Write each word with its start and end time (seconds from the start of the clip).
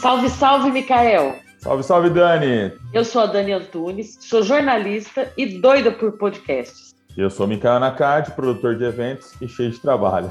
Salve, 0.00 0.30
salve, 0.30 0.70
Micael! 0.70 1.34
Salve, 1.58 1.82
salve, 1.82 2.10
Dani! 2.10 2.72
Eu 2.92 3.04
sou 3.04 3.22
a 3.22 3.26
Dani 3.26 3.52
Antunes, 3.52 4.16
sou 4.20 4.44
jornalista 4.44 5.32
e 5.36 5.58
doida 5.58 5.90
por 5.90 6.12
podcasts. 6.12 6.94
Eu 7.16 7.28
sou 7.28 7.48
Micael 7.48 7.80
Nakati, 7.80 8.30
produtor 8.30 8.76
de 8.76 8.84
eventos 8.84 9.32
e 9.42 9.48
cheio 9.48 9.72
de 9.72 9.80
trabalho. 9.80 10.30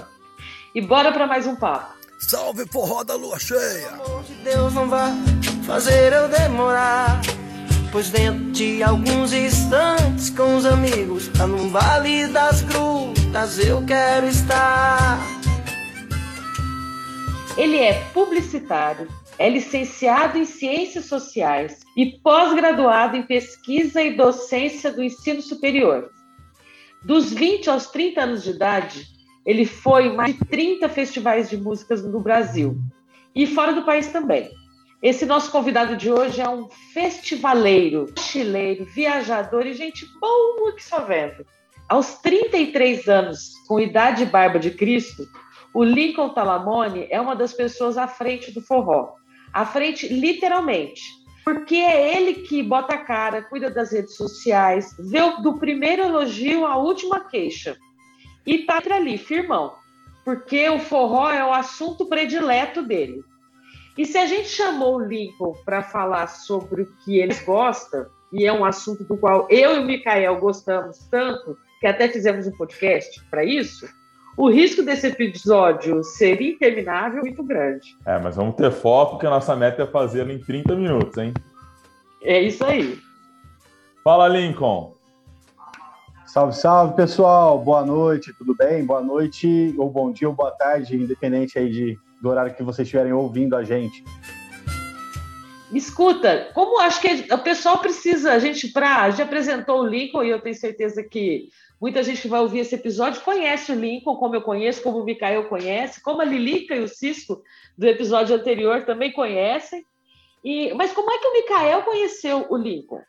E 0.74 0.80
bora 0.80 1.12
para 1.12 1.28
mais 1.28 1.46
um 1.46 1.56
papo. 1.58 1.94
Salve, 2.18 2.66
forró 2.72 3.04
da 3.04 3.16
lua 3.16 3.38
cheia! 3.38 3.90
amor 3.90 4.24
de 4.24 4.34
Deus 4.36 4.74
não 4.74 4.88
vai 4.88 5.12
fazer 5.66 6.14
eu 6.14 6.30
demorar. 6.30 7.20
Pois 7.92 8.10
dentro 8.10 8.52
de 8.52 8.82
alguns 8.82 9.34
instantes 9.34 10.30
com 10.30 10.56
os 10.56 10.66
amigos, 10.66 11.30
lá 11.38 11.46
no 11.46 11.70
Vale 11.70 12.28
das 12.28 12.62
Grutas 12.62 13.60
eu 13.60 13.84
quero 13.86 14.28
estar. 14.28 15.20
Ele 17.58 17.78
é 17.78 18.02
publicitário, 18.14 19.08
é 19.38 19.50
licenciado 19.50 20.38
em 20.38 20.46
Ciências 20.46 21.06
Sociais 21.06 21.80
e 21.96 22.18
pós-graduado 22.20 23.16
em 23.16 23.24
Pesquisa 23.24 24.02
e 24.02 24.16
Docência 24.16 24.92
do 24.92 25.04
Ensino 25.04 25.42
Superior. 25.42 26.10
Dos 27.04 27.32
20 27.32 27.70
aos 27.70 27.88
30 27.88 28.22
anos 28.22 28.44
de 28.44 28.52
idade, 28.52 29.06
ele 29.46 29.66
foi 29.66 30.08
em 30.08 30.16
mais 30.16 30.36
de 30.36 30.46
30 30.46 30.90
festivais 30.90 31.50
de 31.50 31.58
músicas 31.58 32.04
no 32.04 32.20
Brasil 32.20 32.78
e 33.36 33.46
fora 33.46 33.74
do 33.74 33.84
país 33.84 34.08
também. 34.08 34.50
Esse 35.02 35.26
nosso 35.28 35.52
convidado 35.52 35.96
de 35.96 36.12
hoje 36.12 36.42
é 36.42 36.50
um 36.50 36.68
festivaleiro, 36.92 38.12
chileiro, 38.18 38.84
viajador 38.86 39.68
e 39.68 39.74
gente 39.74 40.08
boa 40.20 40.76
que 40.76 40.84
só 40.84 41.02
vendo. 41.02 41.46
Aos 41.88 42.16
33 42.16 43.08
anos, 43.08 43.52
com 43.68 43.80
idade 43.80 44.24
e 44.24 44.26
barba 44.26 44.58
de 44.58 44.72
Cristo, 44.72 45.24
o 45.74 45.84
Lincoln 45.84 46.30
Talamone 46.30 47.08
é 47.12 47.22
uma 47.22 47.36
das 47.36 47.54
pessoas 47.54 47.98
à 47.98 48.08
frente 48.08 48.52
do 48.52 48.62
forró. 48.62 49.14
À 49.58 49.66
frente, 49.66 50.08
literalmente. 50.08 51.02
Porque 51.44 51.78
é 51.78 52.16
ele 52.16 52.44
que 52.44 52.62
bota 52.62 52.94
a 52.94 53.04
cara, 53.04 53.42
cuida 53.42 53.72
das 53.72 53.92
redes 53.92 54.16
sociais, 54.16 54.96
vê 55.00 55.20
do 55.42 55.58
primeiro 55.58 56.04
elogio 56.04 56.64
à 56.64 56.78
última 56.78 57.22
queixa. 57.22 57.76
E 58.46 58.60
tá 58.60 58.80
ali, 58.92 59.18
firmão. 59.18 59.74
Porque 60.24 60.70
o 60.70 60.78
forró 60.78 61.32
é 61.32 61.44
o 61.44 61.52
assunto 61.52 62.06
predileto 62.06 62.84
dele. 62.84 63.24
E 63.98 64.06
se 64.06 64.20
a 64.20 64.28
gente 64.28 64.48
chamou 64.48 64.98
o 64.98 65.04
Lincoln 65.04 65.54
para 65.66 65.82
falar 65.82 66.28
sobre 66.28 66.84
o 66.84 66.96
que 66.98 67.18
ele 67.18 67.34
gosta, 67.44 68.12
e 68.32 68.46
é 68.46 68.54
um 68.54 68.64
assunto 68.64 69.06
do 69.06 69.18
qual 69.18 69.48
eu 69.50 69.78
e 69.78 69.80
o 69.80 69.86
Mikael 69.86 70.40
gostamos 70.40 71.00
tanto, 71.10 71.58
que 71.80 71.88
até 71.88 72.08
fizemos 72.08 72.46
um 72.46 72.52
podcast 72.52 73.20
para 73.32 73.44
isso, 73.44 73.90
o 74.38 74.52
risco 74.52 74.84
desse 74.84 75.08
episódio 75.08 76.04
ser 76.04 76.40
interminável 76.40 77.20
é 77.20 77.24
muito 77.24 77.44
grande. 77.44 77.98
É, 78.06 78.20
mas 78.20 78.36
vamos 78.36 78.56
ter 78.56 78.72
foco, 78.72 79.14
porque 79.14 79.26
a 79.26 79.32
nossa 79.32 79.56
meta 79.56 79.82
é 79.82 79.88
fazê-lo 79.88 80.32
em 80.32 80.40
30 80.40 80.76
minutos, 80.76 81.18
hein? 81.18 81.34
É 82.22 82.40
isso 82.40 82.64
aí. 82.64 83.00
Fala, 84.04 84.28
Lincoln. 84.28 84.96
Salve, 86.28 86.56
salve, 86.56 86.96
pessoal. 86.96 87.58
Boa 87.58 87.84
noite, 87.84 88.32
tudo 88.38 88.56
bem? 88.56 88.86
Boa 88.86 89.02
noite, 89.02 89.74
ou 89.76 89.90
bom 89.90 90.12
dia, 90.12 90.30
ou 90.30 90.36
boa 90.36 90.52
tarde, 90.52 90.96
independente 90.96 91.58
aí 91.58 91.72
de, 91.72 91.98
do 92.22 92.30
horário 92.30 92.54
que 92.54 92.62
vocês 92.62 92.86
estiverem 92.86 93.14
ouvindo 93.14 93.56
a 93.56 93.64
gente. 93.64 94.04
Escuta, 95.74 96.50
como 96.54 96.80
acho 96.80 97.02
que 97.02 97.34
o 97.34 97.38
pessoal 97.40 97.80
precisa, 97.80 98.34
a 98.34 98.40
gente 98.40 98.68
pra, 98.68 99.10
já 99.10 99.24
apresentou 99.24 99.82
o 99.82 99.88
Lincoln 99.88 100.24
e 100.24 100.30
eu 100.30 100.40
tenho 100.40 100.56
certeza 100.56 101.04
que 101.04 101.50
muita 101.80 102.04
gente 102.04 102.22
que 102.22 102.28
vai 102.28 102.40
ouvir 102.40 102.60
esse 102.60 102.76
episódio 102.76 103.22
conhece 103.22 103.72
o 103.72 103.76
Lincoln, 103.76 104.18
como 104.18 104.36
eu 104.36 104.42
conheço, 104.42 104.82
como 104.82 105.00
o 105.00 105.04
Mikael 105.04 105.48
conhece, 105.48 106.02
como 106.02 106.22
a 106.22 106.26
Lilica 106.26 106.76
e 106.76 106.80
o 106.80 106.88
Cisco 106.88 107.42
do 107.78 107.88
episódio 107.88 108.36
anterior 108.36 108.86
também 108.86 109.12
conhecem. 109.12 109.84
E, 110.44 110.74
mas 110.74 110.94
como 110.94 111.12
é 111.12 111.18
que 111.18 111.28
o 111.28 111.34
Mikael 111.34 111.84
conheceu 111.84 112.46
o 112.50 112.58
Lincoln? 112.58 113.02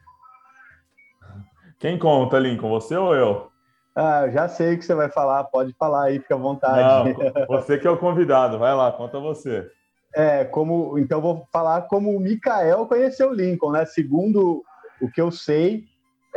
Quem 1.79 1.99
conta, 1.99 2.39
Lincoln? 2.39 2.69
Você 2.71 2.97
ou 2.97 3.15
eu? 3.15 3.49
Ah, 3.95 4.27
eu 4.27 4.33
já 4.33 4.49
sei 4.49 4.75
o 4.75 4.78
que 4.78 4.84
você 4.84 4.95
vai 4.95 5.11
falar, 5.11 5.45
pode 5.45 5.73
falar 5.75 6.05
aí, 6.05 6.21
fica 6.21 6.34
à 6.34 6.39
vontade. 6.39 7.15
Não, 7.15 7.47
você 7.49 7.78
que 7.78 7.87
é 7.87 7.91
o 7.91 7.99
convidado, 7.99 8.59
vai 8.59 8.75
lá, 8.75 8.93
conta 8.93 9.19
você. 9.19 9.69
É, 10.15 10.45
como 10.45 10.99
então 10.99 11.21
vou 11.21 11.47
falar 11.53 11.83
como 11.83 12.17
o 12.17 12.21
Mikael 12.21 12.87
conheceu 12.87 13.31
o 13.31 13.34
Lincoln, 13.34 13.73
né? 13.73 13.84
Segundo 13.84 14.62
o 15.01 15.11
que 15.11 15.21
eu 15.21 15.31
sei, 15.31 15.84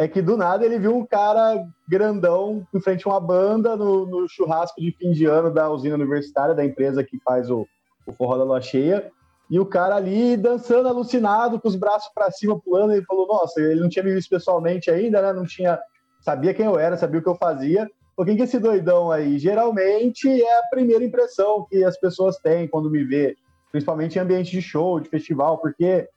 é 0.01 0.07
que 0.07 0.19
do 0.19 0.35
nada 0.35 0.65
ele 0.65 0.79
viu 0.79 0.97
um 0.97 1.05
cara 1.05 1.63
grandão 1.87 2.65
em 2.73 2.79
frente 2.79 3.07
a 3.07 3.11
uma 3.11 3.19
banda 3.19 3.75
no, 3.75 4.07
no 4.07 4.27
churrasco 4.27 4.81
de 4.81 4.91
fim 4.91 5.11
de 5.11 5.25
ano 5.25 5.53
da 5.53 5.69
usina 5.69 5.93
universitária, 5.93 6.55
da 6.55 6.65
empresa 6.65 7.03
que 7.03 7.19
faz 7.19 7.51
o, 7.51 7.67
o 8.07 8.11
Forró 8.13 8.35
da 8.35 8.43
Lua 8.43 8.59
Cheia, 8.59 9.11
e 9.47 9.59
o 9.59 9.65
cara 9.65 9.95
ali 9.95 10.35
dançando 10.35 10.87
alucinado, 10.87 11.59
com 11.59 11.67
os 11.67 11.75
braços 11.75 12.11
para 12.15 12.31
cima, 12.31 12.59
pulando, 12.59 12.93
ele 12.93 13.05
falou, 13.05 13.27
nossa, 13.27 13.61
ele 13.61 13.79
não 13.79 13.89
tinha 13.89 14.03
me 14.03 14.11
visto 14.11 14.29
pessoalmente 14.29 14.89
ainda, 14.89 15.21
né? 15.21 15.33
Não 15.33 15.45
tinha, 15.45 15.77
sabia 16.19 16.53
quem 16.53 16.65
eu 16.65 16.79
era, 16.79 16.97
sabia 16.97 17.19
o 17.19 17.23
que 17.23 17.29
eu 17.29 17.35
fazia. 17.35 17.87
Quem 18.25 18.35
que 18.35 18.41
é 18.41 18.45
esse 18.45 18.59
doidão 18.59 19.11
aí? 19.11 19.37
Geralmente 19.37 20.29
é 20.29 20.59
a 20.59 20.67
primeira 20.69 21.03
impressão 21.03 21.65
que 21.69 21.83
as 21.83 21.99
pessoas 21.99 22.37
têm 22.37 22.67
quando 22.67 22.89
me 22.89 23.03
vê 23.03 23.35
principalmente 23.71 24.17
em 24.17 24.21
ambiente 24.21 24.51
de 24.51 24.61
show, 24.61 24.99
de 24.99 25.09
festival, 25.09 25.57
porque 25.59 26.07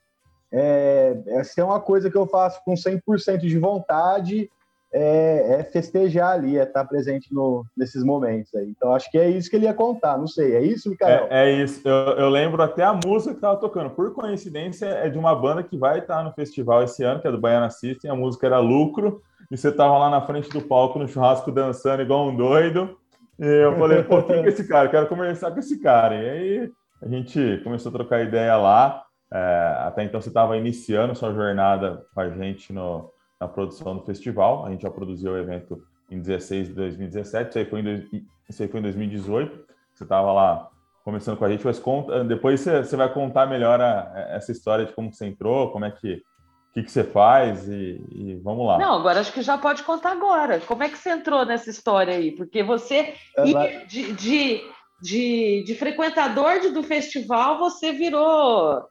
é, 0.56 1.18
essa 1.26 1.60
é 1.60 1.64
uma 1.64 1.80
coisa 1.80 2.08
que 2.08 2.16
eu 2.16 2.26
faço 2.26 2.62
com 2.64 2.74
100% 2.74 3.38
de 3.38 3.58
vontade, 3.58 4.48
é, 4.92 5.56
é, 5.58 5.64
festejar 5.64 6.30
ali, 6.30 6.56
é 6.56 6.62
estar 6.62 6.84
presente 6.84 7.34
no, 7.34 7.66
nesses 7.76 8.04
momentos 8.04 8.54
aí. 8.54 8.70
Então, 8.70 8.94
acho 8.94 9.10
que 9.10 9.18
é 9.18 9.28
isso 9.28 9.50
que 9.50 9.56
ele 9.56 9.66
ia 9.66 9.74
contar, 9.74 10.16
não 10.16 10.28
sei, 10.28 10.54
é 10.54 10.62
isso, 10.62 10.88
Micael? 10.88 11.26
É, 11.28 11.50
é 11.50 11.62
isso, 11.64 11.86
eu, 11.86 12.16
eu, 12.16 12.28
lembro 12.28 12.62
até 12.62 12.84
a 12.84 12.94
música 12.94 13.32
que 13.32 13.38
estava 13.38 13.56
tocando, 13.56 13.90
por 13.90 14.14
coincidência, 14.14 14.86
é 14.86 15.08
de 15.08 15.18
uma 15.18 15.34
banda 15.34 15.64
que 15.64 15.76
vai 15.76 15.98
estar 15.98 16.22
no 16.22 16.32
festival 16.32 16.84
esse 16.84 17.02
ano, 17.02 17.20
que 17.20 17.26
é 17.26 17.32
do 17.32 17.40
Baiana 17.40 17.70
System, 17.70 18.08
a 18.08 18.14
música 18.14 18.46
era 18.46 18.60
Lucro, 18.60 19.20
e 19.50 19.56
você 19.56 19.70
estava 19.70 19.98
lá 19.98 20.08
na 20.08 20.20
frente 20.20 20.48
do 20.50 20.62
palco, 20.62 20.98
no 20.98 21.08
churrasco, 21.08 21.50
dançando 21.50 22.02
igual 22.02 22.28
um 22.28 22.36
doido, 22.36 22.96
e 23.38 23.46
eu 23.46 23.76
falei, 23.76 24.02
pô, 24.04 24.22
quem 24.22 24.36
é 24.36 24.48
esse 24.48 24.66
cara? 24.66 24.88
Quero 24.88 25.08
conversar 25.08 25.50
com 25.50 25.58
esse 25.58 25.80
cara. 25.80 26.14
E 26.14 26.30
aí 26.30 26.72
a 27.02 27.08
gente 27.08 27.60
começou 27.64 27.90
a 27.90 27.92
trocar 27.92 28.22
ideia 28.22 28.56
lá. 28.56 29.03
É, 29.34 29.76
até 29.80 30.04
então 30.04 30.20
você 30.20 30.28
estava 30.28 30.56
iniciando 30.56 31.16
sua 31.16 31.34
jornada 31.34 32.06
com 32.14 32.20
a 32.20 32.30
gente 32.30 32.72
no, 32.72 33.10
na 33.40 33.48
produção 33.48 33.96
do 33.96 34.04
festival. 34.04 34.64
A 34.64 34.70
gente 34.70 34.82
já 34.82 34.90
produziu 34.90 35.32
o 35.32 35.36
evento 35.36 35.82
em 36.08 36.20
16 36.20 36.68
de 36.68 36.74
2017, 36.74 37.48
isso 37.48 37.58
aí 37.58 37.64
foi 37.64 37.80
em, 37.80 38.26
isso 38.48 38.62
aí 38.62 38.68
foi 38.68 38.78
em 38.78 38.84
2018. 38.84 39.64
Você 39.92 40.04
estava 40.04 40.32
lá 40.32 40.70
começando 41.02 41.36
com 41.36 41.44
a 41.44 41.50
gente, 41.50 41.66
mas 41.66 41.80
conta, 41.80 42.22
depois 42.22 42.60
você, 42.60 42.84
você 42.84 42.96
vai 42.96 43.12
contar 43.12 43.46
melhor 43.46 43.80
a, 43.80 44.12
essa 44.30 44.52
história 44.52 44.86
de 44.86 44.92
como 44.92 45.12
você 45.12 45.26
entrou, 45.26 45.72
como 45.72 45.84
é 45.84 45.90
que 45.90 46.22
o 46.70 46.74
que, 46.74 46.82
que 46.82 46.90
você 46.90 47.04
faz 47.04 47.68
e, 47.68 48.04
e, 48.10 48.40
vamos 48.42 48.66
lá. 48.66 48.78
Não, 48.78 48.94
agora 48.94 49.20
acho 49.20 49.32
que 49.32 49.42
já 49.42 49.56
pode 49.56 49.84
contar 49.84 50.10
agora. 50.10 50.60
Como 50.60 50.82
é 50.82 50.88
que 50.88 50.98
você 50.98 51.10
entrou 51.10 51.44
nessa 51.44 51.70
história 51.70 52.14
aí? 52.14 52.32
Porque 52.32 52.64
você 52.64 53.14
é, 53.36 53.84
de, 53.86 54.12
de 54.12 54.74
de, 55.02 55.62
de 55.64 55.74
frequentador 55.74 56.60
de, 56.60 56.70
do 56.70 56.82
festival, 56.82 57.58
você 57.58 57.92
virou 57.92 58.82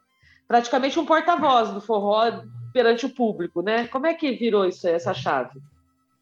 praticamente 0.46 0.98
um 0.98 1.06
porta-voz 1.06 1.70
do 1.70 1.80
forró 1.80 2.42
perante 2.72 3.06
o 3.06 3.14
público, 3.14 3.62
né? 3.62 3.86
Como 3.88 4.06
é 4.06 4.14
que 4.14 4.32
virou 4.32 4.64
isso, 4.66 4.86
essa 4.88 5.14
chave? 5.14 5.60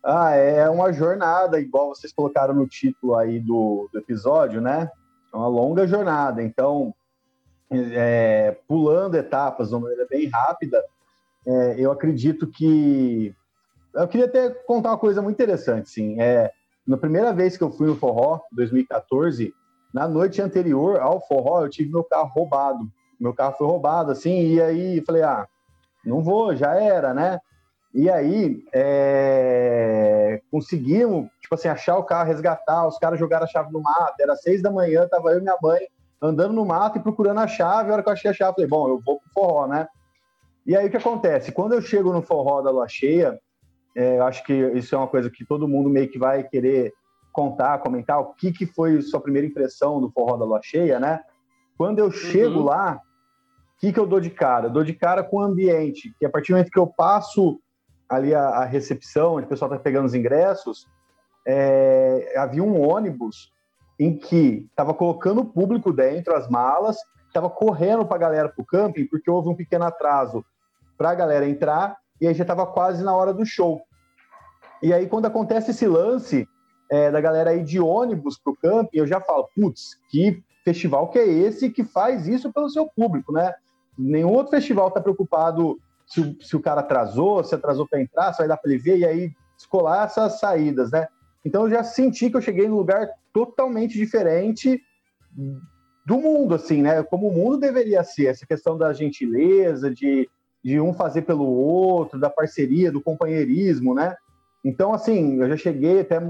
Ah, 0.05 0.33
é 0.33 0.69
uma 0.69 0.93
jornada, 0.93 1.60
igual 1.60 1.94
vocês 1.94 2.12
colocaram 2.12 2.55
no 2.55 2.66
título 2.66 3.16
aí 3.16 3.38
do, 3.38 3.88
do 3.93 3.99
episódio, 3.99 4.61
né? 4.61 4.91
É 5.32 5.37
uma 5.37 5.47
longa 5.47 5.87
jornada. 5.87 6.43
Então, 6.43 6.94
é, 7.71 8.56
pulando 8.66 9.15
etapas 9.15 9.69
de 9.69 9.75
uma 9.75 9.82
maneira 9.82 10.06
bem 10.11 10.28
rápida, 10.28 10.84
é, 11.47 11.77
eu 11.78 11.91
acredito 11.91 12.47
que. 12.47 13.34
Eu 13.94 14.09
queria 14.09 14.27
até 14.27 14.50
contar 14.50 14.91
uma 14.91 14.99
coisa 14.99 15.22
muito 15.22 15.37
interessante, 15.37 15.91
sim. 15.91 16.21
É, 16.21 16.50
na 16.87 16.97
primeira 16.97 17.32
vez 17.32 17.56
que 17.56 17.62
eu 17.62 17.71
fui 17.71 17.87
no 17.87 17.97
Forró, 17.97 18.41
2014, 18.53 19.55
na 19.93 20.09
noite 20.09 20.41
anterior 20.41 20.99
ao 20.99 21.21
forró, 21.27 21.62
eu 21.62 21.69
tive 21.69 21.93
meu 21.93 22.03
carro 22.03 22.31
roubado. 22.34 22.91
Meu 23.23 23.35
carro 23.35 23.55
foi 23.57 23.67
roubado, 23.67 24.11
assim, 24.11 24.55
e 24.55 24.61
aí 24.61 25.03
falei, 25.07 25.23
ah, 25.23 25.47
não 26.05 26.23
vou, 26.23 26.55
já 26.57 26.75
era, 26.75 27.15
né? 27.15 27.39
E 27.95 28.11
aí 28.11 28.65
é... 28.73 30.41
conseguimos, 30.51 31.29
tipo 31.41 31.55
assim, 31.55 31.69
achar 31.69 31.97
o 31.99 32.05
carro, 32.05 32.29
resgatar, 32.29 32.87
os 32.87 32.99
caras 32.99 33.19
jogaram 33.19 33.45
a 33.45 33.49
chave 33.49 33.73
no 33.73 33.81
mato, 33.81 34.15
era 34.21 34.35
seis 34.37 34.63
da 34.63 34.71
manhã, 34.71 35.07
tava 35.09 35.31
eu 35.31 35.39
e 35.39 35.43
minha 35.43 35.57
mãe 35.63 35.81
andando 36.21 36.55
no 36.55 36.65
mato 36.65 36.99
e 36.99 37.03
procurando 37.03 37.41
a 37.41 37.47
chave, 37.47 37.91
a 37.91 37.93
hora 37.95 38.03
que 38.03 38.09
eu 38.09 38.13
achei 38.13 38.31
a 38.31 38.35
chave, 38.35 38.55
falei, 38.55 38.69
bom, 38.69 38.89
eu 38.89 39.01
vou 39.05 39.21
pro 39.21 39.33
forró, 39.33 39.67
né? 39.67 39.89
E 40.65 40.77
aí 40.77 40.87
o 40.87 40.91
que 40.91 40.97
acontece? 40.97 41.53
Quando 41.53 41.73
eu 41.73 41.83
chego 41.83 42.13
no 42.13 42.23
forró 42.23 42.63
da 42.63 42.71
lua 42.71 42.89
cheia, 42.89 43.39
é, 43.95 44.19
eu 44.19 44.25
acho 44.25 44.43
que 44.45 44.53
isso 44.53 44.95
é 44.95 44.99
uma 44.99 45.09
coisa 45.09 45.29
que 45.31 45.45
todo 45.45 45.69
mundo 45.69 45.91
meio 45.91 46.09
que 46.09 46.19
vai 46.19 46.43
querer 46.43 46.93
contar, 47.33 47.79
comentar 47.79 48.21
o 48.21 48.35
que, 48.35 48.53
que 48.53 48.67
foi 48.67 49.01
sua 49.01 49.21
primeira 49.21 49.47
impressão 49.47 50.01
do 50.01 50.11
Forró 50.11 50.37
da 50.37 50.45
Lua 50.45 50.61
Cheia, 50.63 51.01
né? 51.01 51.21
Quando 51.77 51.99
eu 51.99 52.11
chego 52.11 52.61
uhum. 52.61 52.65
lá, 52.67 53.01
que, 53.82 53.93
que 53.93 53.99
eu 53.99 54.06
dou 54.06 54.20
de 54.20 54.31
cara? 54.31 54.67
Eu 54.67 54.70
dou 54.70 54.84
de 54.84 54.93
cara 54.93 55.25
com 55.25 55.38
o 55.38 55.43
ambiente, 55.43 56.14
que 56.17 56.25
a 56.25 56.31
partir 56.31 56.52
do 56.52 56.55
momento 56.55 56.70
que 56.70 56.79
eu 56.79 56.87
passo 56.87 57.61
ali 58.08 58.32
a, 58.32 58.40
a 58.40 58.64
recepção, 58.64 59.34
onde 59.34 59.46
o 59.46 59.49
pessoal 59.49 59.69
está 59.73 59.82
pegando 59.82 60.06
os 60.06 60.14
ingressos, 60.14 60.87
é, 61.44 62.32
havia 62.37 62.62
um 62.62 62.81
ônibus 62.81 63.50
em 63.99 64.17
que 64.17 64.69
estava 64.70 64.94
colocando 64.94 65.40
o 65.40 65.44
público 65.44 65.93
dentro, 65.93 66.32
as 66.32 66.49
malas, 66.49 66.96
estava 67.26 67.50
correndo 67.50 68.06
para 68.06 68.14
a 68.17 68.20
galera 68.20 68.49
para 68.49 68.62
o 68.62 68.64
camping, 68.64 69.05
porque 69.06 69.29
houve 69.29 69.49
um 69.49 69.56
pequeno 69.56 69.85
atraso 69.85 70.44
para 70.96 71.11
a 71.11 71.14
galera 71.14 71.49
entrar, 71.49 71.96
e 72.20 72.28
aí 72.28 72.35
já 72.35 72.44
estava 72.44 72.64
quase 72.64 73.02
na 73.02 73.17
hora 73.17 73.35
do 73.35 73.44
show. 73.44 73.82
E 74.81 74.93
aí, 74.93 75.08
quando 75.08 75.26
acontece 75.26 75.73
esse 75.73 75.88
lance 75.88 76.49
é, 76.88 77.11
da 77.11 77.20
galera 77.20 77.52
ir 77.52 77.64
de 77.64 77.81
ônibus 77.81 78.38
para 78.38 78.52
o 78.52 78.56
camping, 78.56 78.96
eu 78.96 79.08
já 79.08 79.20
falo, 79.20 79.49
putz, 79.56 79.99
que 80.08 80.40
festival 80.64 81.08
que 81.08 81.19
é 81.19 81.26
esse 81.26 81.69
que 81.70 81.82
faz 81.82 82.28
isso 82.28 82.52
pelo 82.52 82.70
seu 82.70 82.87
público, 82.87 83.32
né? 83.32 83.52
Nenhum 83.99 84.31
outro 84.31 84.50
festival 84.50 84.89
está 84.89 85.00
preocupado 85.00 85.79
se, 86.06 86.37
se, 86.41 86.56
o 86.56 86.61
cara 86.61 86.81
atrasou, 86.81 87.43
se 87.44 87.55
atrasou 87.55 87.87
para 87.87 88.00
entrar, 88.00 88.33
se 88.33 88.39
vai 88.39 88.49
dar 88.49 88.56
para 88.56 88.71
ele 88.71 88.83
ver, 88.83 88.99
e 88.99 89.05
aí 89.05 89.33
descolar 89.56 90.06
essas 90.06 90.39
saídas, 90.39 90.91
né? 90.91 91.06
Então 91.44 91.65
eu 91.65 91.71
já 91.71 91.85
senti 91.85 92.31
que 92.31 92.37
eu 92.37 92.43
cheguei 92.43 92.69
num 92.69 92.77
lugar 92.77 93.09
totalmente 93.33 93.97
diferente 93.97 94.81
do 96.05 96.19
mundo, 96.19 96.55
assim, 96.55 96.83
né? 96.83 97.03
Como 97.03 97.29
o 97.29 97.33
mundo 97.33 97.56
deveria 97.59 98.03
ser, 98.05 98.27
essa 98.27 98.47
questão 98.47 98.77
da 98.77 98.93
gentileza, 98.93 99.91
de, 99.91 100.29
de 100.62 100.81
um 100.81 100.93
fazer 100.93 101.23
pelo 101.23 101.47
outro, 101.47 102.19
da 102.19 102.29
parceria, 102.29 102.93
do 102.93 103.00
companheirismo, 103.00 103.95
né? 103.95 104.17
Então, 104.65 104.93
assim, 104.93 105.41
eu 105.41 105.49
já 105.49 105.56
cheguei 105.56 106.00
até 106.00 106.21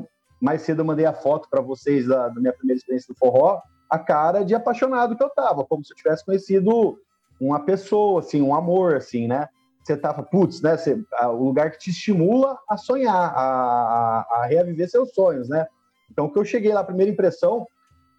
mais 0.41 0.63
cedo, 0.63 0.81
eu 0.81 0.85
mandei 0.85 1.07
a 1.07 1.13
foto 1.13 1.49
para 1.49 1.61
vocês 1.61 2.07
da, 2.07 2.29
da, 2.29 2.41
minha 2.41 2.53
primeira 2.53 2.79
experiência 2.79 3.13
do 3.13 3.19
forró, 3.19 3.61
a 3.89 3.99
cara 3.99 4.43
de 4.43 4.55
apaixonado 4.55 5.17
que 5.17 5.23
eu 5.23 5.31
tava, 5.31 5.65
como 5.65 5.85
se 5.85 5.93
eu 5.93 5.97
tivesse 5.97 6.25
conhecido 6.25 6.99
uma 7.47 7.61
pessoa, 7.61 8.21
assim, 8.21 8.41
um 8.41 8.55
amor, 8.55 8.97
assim, 8.97 9.27
né? 9.27 9.49
Você 9.83 9.97
tava, 9.97 10.23
putz, 10.23 10.63
né? 10.63 10.77
Você, 10.77 11.03
a, 11.15 11.29
o 11.29 11.45
lugar 11.45 11.73
que 11.73 11.79
te 11.79 11.91
estimula 11.91 12.57
a 12.69 12.77
sonhar, 12.77 13.15
a, 13.15 13.41
a, 13.41 14.27
a 14.31 14.47
reaviver 14.47 14.89
seus 14.89 15.13
sonhos, 15.13 15.49
né? 15.49 15.67
Então, 16.11 16.29
que 16.29 16.39
eu 16.39 16.45
cheguei 16.45 16.73
lá, 16.73 16.81
a 16.81 16.85
primeira 16.85 17.11
impressão 17.11 17.67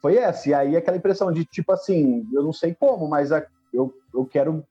foi 0.01 0.17
essa. 0.17 0.49
E 0.49 0.53
aí, 0.53 0.75
aquela 0.75 0.97
impressão 0.97 1.31
de, 1.31 1.45
tipo 1.45 1.71
assim, 1.71 2.27
eu 2.33 2.43
não 2.43 2.51
sei 2.51 2.75
como, 2.77 3.07
mas 3.07 3.31
a, 3.31 3.45
eu, 3.73 3.93
eu 4.13 4.25
quero 4.25 4.63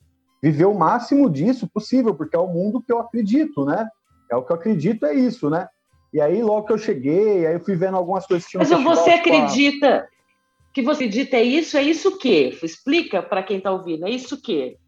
viver 0.43 0.67
o 0.67 0.75
máximo 0.75 1.31
disso 1.31 1.67
possível, 1.67 2.15
porque 2.15 2.37
é 2.37 2.39
o 2.39 2.49
mundo 2.49 2.83
que 2.83 2.93
eu 2.93 2.99
acredito, 2.99 3.65
né? 3.65 3.89
É 4.31 4.37
o 4.37 4.43
que 4.43 4.53
eu 4.53 4.57
acredito, 4.57 5.07
é 5.07 5.15
isso, 5.15 5.49
né? 5.49 5.69
E 6.13 6.21
aí, 6.21 6.43
logo 6.43 6.67
que 6.67 6.73
eu 6.75 6.79
cheguei, 6.79 7.47
aí 7.47 7.55
eu 7.55 7.61
fui 7.61 7.75
vendo 7.75 7.97
algumas 7.97 8.27
coisas 8.27 8.47
que 8.47 8.59
Mas 8.59 8.69
você 8.69 9.13
acredita 9.13 10.07
que 10.73 10.83
você 10.83 11.05
acredita 11.05 11.37
é 11.37 11.43
isso? 11.43 11.77
É 11.77 11.83
isso 11.83 12.11
o 12.11 12.19
quê? 12.19 12.59
Explica 12.63 13.23
para 13.23 13.43
quem 13.43 13.59
está 13.59 13.71
ouvindo, 13.71 14.07
é 14.07 14.11
isso 14.11 14.37
o 14.37 14.41
quê? 14.41 14.79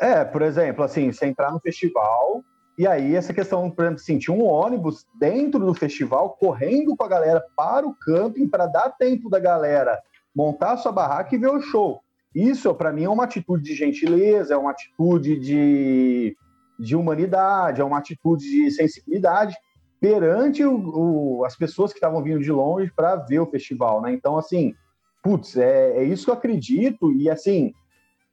É, 0.00 0.24
por 0.24 0.42
exemplo, 0.42 0.84
assim, 0.84 1.12
você 1.12 1.26
entrar 1.26 1.52
no 1.52 1.60
festival, 1.60 2.42
e 2.80 2.86
aí, 2.86 3.14
essa 3.14 3.34
questão, 3.34 3.70
por 3.70 3.84
exemplo, 3.84 4.00
assim, 4.00 4.18
tinha 4.18 4.34
um 4.34 4.42
ônibus 4.42 5.04
dentro 5.18 5.60
do 5.60 5.74
festival 5.74 6.30
correndo 6.30 6.96
com 6.96 7.04
a 7.04 7.08
galera 7.08 7.44
para 7.54 7.86
o 7.86 7.94
camping 7.94 8.48
para 8.48 8.66
dar 8.66 8.90
tempo 8.90 9.28
da 9.28 9.38
galera 9.38 10.00
montar 10.34 10.78
sua 10.78 10.90
barraca 10.90 11.34
e 11.34 11.38
ver 11.38 11.50
o 11.50 11.60
show. 11.60 12.00
Isso, 12.34 12.72
para 12.74 12.92
mim, 12.92 13.04
é 13.04 13.08
uma 13.10 13.24
atitude 13.24 13.64
de 13.64 13.74
gentileza, 13.74 14.54
é 14.54 14.56
uma 14.56 14.70
atitude 14.70 15.38
de, 15.38 16.36
de 16.78 16.96
humanidade, 16.96 17.80
é 17.82 17.84
uma 17.84 17.98
atitude 17.98 18.48
de 18.48 18.70
sensibilidade 18.70 19.54
perante 20.00 20.64
o, 20.64 20.74
o, 20.74 21.44
as 21.44 21.54
pessoas 21.54 21.92
que 21.92 21.98
estavam 21.98 22.22
vindo 22.22 22.40
de 22.40 22.50
longe 22.50 22.90
para 22.90 23.16
ver 23.16 23.40
o 23.40 23.46
festival, 23.46 24.00
né? 24.00 24.12
Então, 24.12 24.38
assim, 24.38 24.74
putz, 25.22 25.56
é, 25.56 25.98
é 25.98 26.04
isso 26.04 26.24
que 26.24 26.30
eu 26.30 26.34
acredito 26.34 27.12
e, 27.12 27.28
assim, 27.28 27.74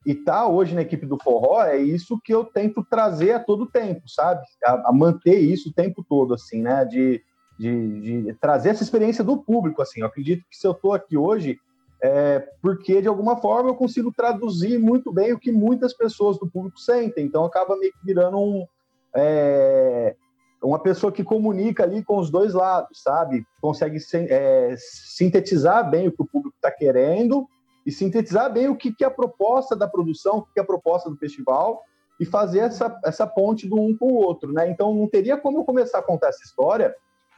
e 0.06 0.16
tá 0.16 0.48
hoje 0.48 0.74
na 0.74 0.84
equipe 0.84 1.06
do 1.06 1.22
forró 1.22 1.62
é 1.62 1.78
isso 1.78 2.18
que 2.24 2.34
eu 2.34 2.46
tento 2.46 2.86
trazer 2.90 3.34
a 3.34 3.40
todo 3.40 3.70
tempo, 3.70 4.08
sabe? 4.08 4.42
A, 4.64 4.90
a 4.90 4.94
manter 4.94 5.38
isso 5.38 5.70
o 5.70 5.74
tempo 5.74 6.06
todo, 6.08 6.34
assim, 6.34 6.62
né? 6.62 6.86
De, 6.86 7.22
de, 7.60 8.24
de, 8.24 8.34
trazer 8.36 8.70
essa 8.70 8.84
experiência 8.84 9.22
do 9.22 9.38
público, 9.38 9.82
assim. 9.82 10.00
Eu 10.00 10.08
acredito 10.08 10.46
que 10.50 10.56
se 10.56 10.66
eu 10.66 10.74
tô 10.74 10.94
aqui 10.94 11.18
hoje 11.18 11.60
é 12.02 12.40
porque 12.62 13.02
de 13.02 13.08
alguma 13.08 13.38
forma 13.38 13.72
eu 13.72 13.76
consigo 13.76 14.14
traduzir 14.16 14.78
muito 14.78 15.12
bem 15.12 15.34
o 15.34 15.40
que 15.40 15.52
muitas 15.52 15.94
pessoas 15.94 16.38
do 16.40 16.48
público 16.48 16.80
sentem. 16.80 17.26
Então 17.26 17.44
acaba 17.44 17.76
meio 17.76 17.92
que 17.92 18.06
virando 18.06 18.38
um 18.38 18.66
é, 19.14 20.16
uma 20.64 20.80
pessoa 20.80 21.12
que 21.12 21.24
comunica 21.24 21.84
ali 21.84 22.04
com 22.04 22.18
os 22.18 22.30
dois 22.30 22.54
lados, 22.54 23.02
sabe? 23.02 23.46
Consegue 23.62 23.98
é, 24.14 24.76
sintetizar 24.78 25.90
bem 25.90 26.08
o 26.08 26.12
que 26.12 26.22
o 26.22 26.26
público 26.26 26.56
está 26.56 26.72
querendo 26.72 27.48
e 27.86 27.92
sintetizar 27.92 28.52
bem 28.52 28.68
o 28.68 28.76
que, 28.76 28.92
que 28.92 29.04
é 29.04 29.08
a 29.08 29.12
proposta 29.12 29.76
da 29.76 29.88
produção, 29.88 30.38
o 30.38 30.42
que, 30.42 30.54
que 30.54 30.60
é 30.60 30.64
a 30.64 30.66
proposta 30.66 31.10
do 31.10 31.18
festival 31.18 31.84
e 32.20 32.26
fazer 32.26 32.60
essa, 32.60 33.00
essa 33.06 33.28
ponte 33.28 33.68
do 33.68 33.80
um 33.80 33.96
com 33.96 34.08
o 34.08 34.16
outro, 34.16 34.52
né? 34.52 34.70
Então 34.70 34.94
não 34.94 35.08
teria 35.08 35.38
como 35.38 35.60
eu 35.60 35.64
começar 35.64 36.00
a 36.00 36.04
contar 36.04 36.30
essa 36.30 36.44
história 36.44 36.96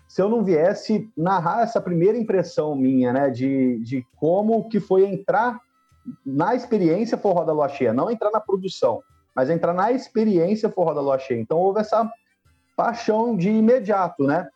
se 0.10 0.24
eu 0.24 0.28
não 0.28 0.44
viesse 0.44 1.08
narrar 1.16 1.62
essa 1.62 1.80
primeira 1.80 2.18
impressão 2.18 2.76
minha, 2.76 3.14
né, 3.14 3.30
de, 3.30 3.78
de 3.84 4.04
como 4.16 4.68
que 4.68 4.80
foi 4.80 5.06
entrar 5.06 5.60
na 6.26 6.56
experiência 6.56 7.16
Forró 7.16 7.44
da 7.44 7.54
Lua 7.54 7.70
Cheia, 7.70 7.94
não 7.94 8.10
entrar 8.10 8.32
na 8.32 8.40
produção, 8.40 9.04
mas 9.36 9.52
entrar 9.52 9.72
na 9.72 9.92
experiência 9.92 10.68
Forró 10.68 10.96
da 10.96 11.02
Lua 11.02 11.20
Cheia. 11.20 11.40
Então 11.40 11.60
houve 11.60 11.82
essa 11.82 12.12
paixão 12.80 13.36
de 13.36 13.50
imediato, 13.50 14.24
né? 14.24 14.48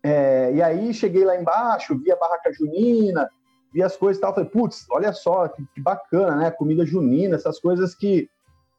É, 0.00 0.52
e 0.54 0.62
aí 0.62 0.94
cheguei 0.94 1.24
lá 1.24 1.36
embaixo, 1.36 1.98
vi 1.98 2.12
a 2.12 2.16
barraca 2.16 2.52
junina, 2.52 3.28
vi 3.72 3.82
as 3.82 3.96
coisas 3.96 4.18
e 4.18 4.20
tal, 4.20 4.32
falei, 4.32 4.48
putz, 4.48 4.86
olha 4.88 5.12
só, 5.12 5.48
que, 5.48 5.60
que, 5.74 5.80
bacana, 5.80 6.36
né? 6.36 6.52
Comida 6.52 6.86
junina, 6.86 7.34
essas 7.34 7.58
coisas 7.58 7.96
que, 7.96 8.30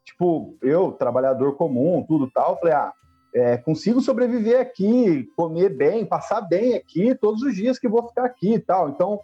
tipo, 0.06 0.56
eu, 0.62 0.94
trabalhador 0.94 1.58
comum, 1.58 2.06
tudo 2.08 2.32
tal, 2.32 2.58
falei, 2.58 2.74
ah, 2.74 2.94
é, 3.36 3.58
consigo 3.58 4.00
sobreviver 4.00 4.62
aqui, 4.62 5.30
comer 5.36 5.68
bem, 5.68 6.06
passar 6.06 6.40
bem 6.40 6.74
aqui 6.74 7.14
todos 7.16 7.42
os 7.42 7.54
dias 7.54 7.78
que 7.78 7.90
vou 7.90 8.08
ficar 8.08 8.24
aqui 8.24 8.54
e 8.54 8.60
tal. 8.60 8.88
Então, 8.88 9.20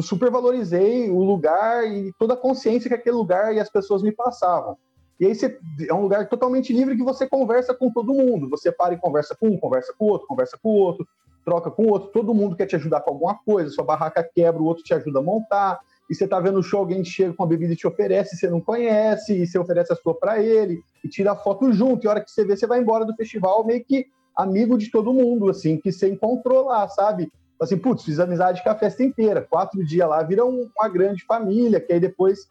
super 0.00 0.30
valorizei 0.30 1.10
o 1.10 1.24
lugar 1.24 1.84
e 1.84 2.12
toda 2.16 2.34
a 2.34 2.36
consciência 2.36 2.88
que 2.88 2.94
aquele 2.94 3.16
lugar 3.16 3.52
e 3.52 3.58
as 3.58 3.68
pessoas 3.68 4.04
me 4.04 4.12
passavam. 4.12 4.78
E 5.20 5.26
aí 5.26 5.34
você, 5.34 5.58
é 5.88 5.94
um 5.94 6.02
lugar 6.02 6.28
totalmente 6.28 6.72
livre 6.72 6.96
que 6.96 7.02
você 7.02 7.28
conversa 7.28 7.72
com 7.74 7.90
todo 7.90 8.12
mundo. 8.12 8.48
Você 8.50 8.72
para 8.72 8.94
e 8.94 8.98
conversa 8.98 9.36
com 9.38 9.48
um, 9.48 9.58
conversa 9.58 9.94
com 9.96 10.06
o 10.06 10.08
outro, 10.08 10.26
conversa 10.26 10.58
com 10.60 10.68
o 10.68 10.76
outro 10.76 11.06
troca 11.44 11.70
com 11.70 11.84
o 11.84 11.90
outro, 11.90 12.10
todo 12.10 12.34
mundo 12.34 12.56
quer 12.56 12.66
te 12.66 12.74
ajudar 12.74 13.00
com 13.02 13.10
alguma 13.10 13.34
coisa, 13.34 13.70
sua 13.70 13.84
barraca 13.84 14.26
quebra, 14.34 14.62
o 14.62 14.64
outro 14.64 14.82
te 14.82 14.94
ajuda 14.94 15.18
a 15.18 15.22
montar, 15.22 15.78
e 16.08 16.14
você 16.14 16.26
tá 16.26 16.40
vendo 16.40 16.58
o 16.58 16.62
show, 16.62 16.80
alguém 16.80 17.04
chega 17.04 17.32
com 17.32 17.44
a 17.44 17.46
bebida 17.46 17.72
e 17.72 17.76
te 17.76 17.86
oferece, 17.86 18.36
você 18.36 18.48
não 18.48 18.60
conhece, 18.60 19.34
e 19.34 19.46
você 19.46 19.58
oferece 19.58 19.92
a 19.92 19.96
sua 19.96 20.14
para 20.14 20.42
ele, 20.42 20.82
e 21.04 21.08
tira 21.08 21.36
foto 21.36 21.72
junto, 21.72 22.04
e 22.04 22.08
a 22.08 22.10
hora 22.10 22.20
que 22.20 22.30
você 22.30 22.44
vê, 22.44 22.56
você 22.56 22.66
vai 22.66 22.80
embora 22.80 23.04
do 23.04 23.14
festival 23.14 23.64
meio 23.64 23.84
que 23.84 24.06
amigo 24.36 24.76
de 24.76 24.90
todo 24.90 25.14
mundo, 25.14 25.48
assim, 25.48 25.76
que 25.76 25.92
você 25.92 26.08
encontrou 26.08 26.64
lá, 26.64 26.88
sabe? 26.88 27.30
Assim, 27.60 27.78
putz, 27.78 28.04
fiz 28.04 28.18
amizade 28.18 28.62
com 28.62 28.70
a 28.70 28.74
festa 28.74 29.04
inteira, 29.04 29.46
quatro 29.48 29.84
dias 29.84 30.08
lá, 30.08 30.22
vira 30.22 30.44
uma 30.44 30.88
grande 30.88 31.24
família, 31.24 31.80
que 31.80 31.92
aí 31.92 32.00
depois 32.00 32.48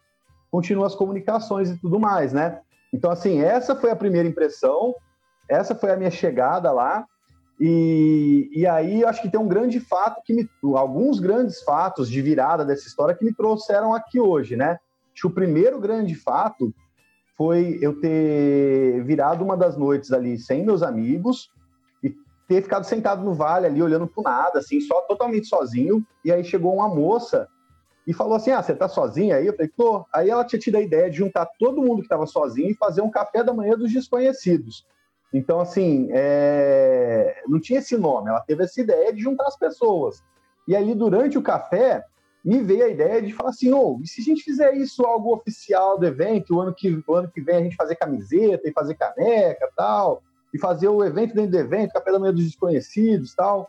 continua 0.54 0.86
as 0.86 0.94
comunicações 0.94 1.68
e 1.68 1.76
tudo 1.76 1.98
mais, 1.98 2.32
né? 2.32 2.60
Então, 2.92 3.10
assim, 3.10 3.42
essa 3.42 3.74
foi 3.74 3.90
a 3.90 3.96
primeira 3.96 4.28
impressão, 4.28 4.94
essa 5.48 5.74
foi 5.74 5.90
a 5.90 5.96
minha 5.96 6.12
chegada 6.12 6.70
lá, 6.70 7.04
e, 7.60 8.48
e 8.54 8.64
aí 8.64 9.04
acho 9.04 9.20
que 9.20 9.28
tem 9.28 9.40
um 9.40 9.48
grande 9.48 9.80
fato 9.80 10.22
que 10.24 10.32
me. 10.32 10.48
Alguns 10.76 11.18
grandes 11.18 11.60
fatos 11.64 12.08
de 12.08 12.22
virada 12.22 12.64
dessa 12.64 12.86
história 12.86 13.16
que 13.16 13.24
me 13.24 13.34
trouxeram 13.34 13.92
aqui 13.92 14.20
hoje, 14.20 14.54
né? 14.54 14.78
Acho 15.12 15.22
que 15.22 15.26
o 15.26 15.30
primeiro 15.30 15.80
grande 15.80 16.14
fato 16.14 16.72
foi 17.36 17.76
eu 17.82 17.98
ter 18.00 19.02
virado 19.02 19.42
uma 19.42 19.56
das 19.56 19.76
noites 19.76 20.12
ali 20.12 20.38
sem 20.38 20.64
meus 20.64 20.84
amigos 20.84 21.50
e 22.00 22.14
ter 22.46 22.62
ficado 22.62 22.84
sentado 22.84 23.24
no 23.24 23.34
vale 23.34 23.66
ali 23.66 23.82
olhando 23.82 24.06
pro 24.06 24.22
nada, 24.22 24.60
assim, 24.60 24.80
só 24.80 25.00
totalmente 25.00 25.48
sozinho. 25.48 26.06
E 26.24 26.30
aí 26.30 26.44
chegou 26.44 26.72
uma 26.72 26.88
moça 26.88 27.48
e 28.06 28.12
falou 28.12 28.34
assim: 28.34 28.50
Ah, 28.50 28.62
você 28.62 28.74
tá 28.74 28.88
sozinha 28.88 29.36
aí? 29.36 29.46
Eu 29.46 29.54
falei, 29.54 29.70
tô. 29.76 30.04
Aí 30.12 30.30
ela 30.30 30.44
tinha 30.44 30.58
tido 30.58 30.76
a 30.76 30.80
ideia 30.80 31.10
de 31.10 31.16
juntar 31.16 31.46
todo 31.58 31.82
mundo 31.82 31.98
que 31.98 32.06
estava 32.06 32.26
sozinho 32.26 32.70
e 32.70 32.74
fazer 32.74 33.00
um 33.00 33.10
café 33.10 33.42
da 33.42 33.52
manhã 33.52 33.76
dos 33.76 33.92
desconhecidos. 33.92 34.86
Então, 35.32 35.58
assim, 35.58 36.08
é... 36.12 37.42
não 37.48 37.60
tinha 37.60 37.80
esse 37.80 37.96
nome, 37.96 38.28
ela 38.28 38.40
teve 38.40 38.62
essa 38.62 38.80
ideia 38.80 39.12
de 39.12 39.20
juntar 39.20 39.46
as 39.48 39.58
pessoas. 39.58 40.22
E 40.66 40.76
ali, 40.76 40.94
durante 40.94 41.36
o 41.36 41.42
café, 41.42 42.04
me 42.44 42.60
veio 42.60 42.84
a 42.84 42.88
ideia 42.88 43.20
de 43.20 43.32
falar 43.32 43.50
assim, 43.50 43.72
oh, 43.72 43.98
e 44.02 44.06
se 44.06 44.20
a 44.20 44.24
gente 44.24 44.44
fizer 44.44 44.74
isso 44.74 45.04
algo 45.04 45.34
oficial 45.34 45.98
do 45.98 46.06
evento, 46.06 46.54
o 46.54 46.60
ano 46.60 46.74
que, 46.74 47.02
o 47.06 47.14
ano 47.14 47.28
que 47.28 47.40
vem 47.40 47.56
a 47.56 47.62
gente 47.62 47.74
fazer 47.74 47.96
camiseta 47.96 48.68
e 48.68 48.72
fazer 48.72 48.94
caneca 48.94 49.68
tal, 49.74 50.22
e 50.52 50.58
fazer 50.58 50.88
o 50.88 51.02
evento 51.02 51.34
dentro 51.34 51.50
do 51.50 51.58
evento, 51.58 51.92
café 51.92 52.12
da 52.12 52.18
manhã 52.18 52.32
dos 52.32 52.44
desconhecidos 52.44 53.34
tal. 53.34 53.66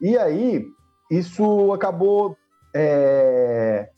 E 0.00 0.16
aí, 0.16 0.64
isso 1.10 1.72
acabou 1.72 2.36
é, 2.74 3.88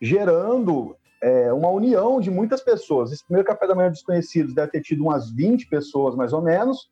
gerando 0.00 0.96
é, 1.22 1.52
uma 1.52 1.70
união 1.70 2.20
de 2.20 2.30
muitas 2.30 2.60
pessoas. 2.60 3.12
Esse 3.12 3.24
primeiro 3.24 3.46
café 3.46 3.66
da 3.66 3.74
manhã 3.74 3.90
desconhecidos 3.90 4.54
deve 4.54 4.72
ter 4.72 4.80
tido 4.80 5.02
umas 5.02 5.30
20 5.30 5.68
pessoas, 5.68 6.14
mais 6.14 6.32
ou 6.32 6.42
menos. 6.42 6.90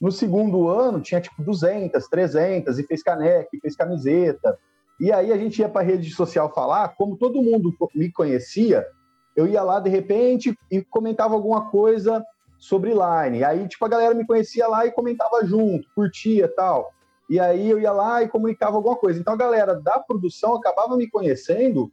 No 0.00 0.10
segundo 0.12 0.68
ano, 0.68 1.00
tinha 1.00 1.20
tipo 1.20 1.42
200, 1.42 2.06
300, 2.08 2.78
e 2.78 2.82
fez 2.84 3.02
caneca, 3.02 3.48
e 3.52 3.60
fez 3.60 3.76
camiseta. 3.76 4.58
E 4.98 5.10
aí 5.12 5.32
a 5.32 5.36
gente 5.36 5.58
ia 5.60 5.68
para 5.68 5.80
a 5.80 5.84
rede 5.84 6.10
social 6.10 6.52
falar, 6.52 6.88
como 6.96 7.16
todo 7.16 7.42
mundo 7.42 7.74
me 7.94 8.12
conhecia, 8.12 8.86
eu 9.34 9.46
ia 9.46 9.62
lá 9.62 9.80
de 9.80 9.88
repente 9.88 10.54
e 10.70 10.82
comentava 10.82 11.34
alguma 11.34 11.70
coisa 11.70 12.24
sobre 12.58 12.90
Line. 12.90 13.42
Aí, 13.42 13.66
tipo, 13.66 13.84
a 13.84 13.88
galera 13.88 14.14
me 14.14 14.26
conhecia 14.26 14.68
lá 14.68 14.84
e 14.84 14.92
comentava 14.92 15.44
junto, 15.44 15.88
curtia 15.94 16.46
tal. 16.54 16.92
E 17.30 17.38
aí 17.38 17.70
eu 17.70 17.78
ia 17.78 17.92
lá 17.92 18.24
e 18.24 18.28
comunicava 18.28 18.74
alguma 18.74 18.96
coisa. 18.96 19.20
Então 19.20 19.34
a 19.34 19.36
galera 19.36 19.80
da 19.80 20.00
produção 20.00 20.56
acabava 20.56 20.96
me 20.96 21.08
conhecendo 21.08 21.92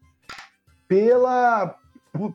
pela 0.87 1.75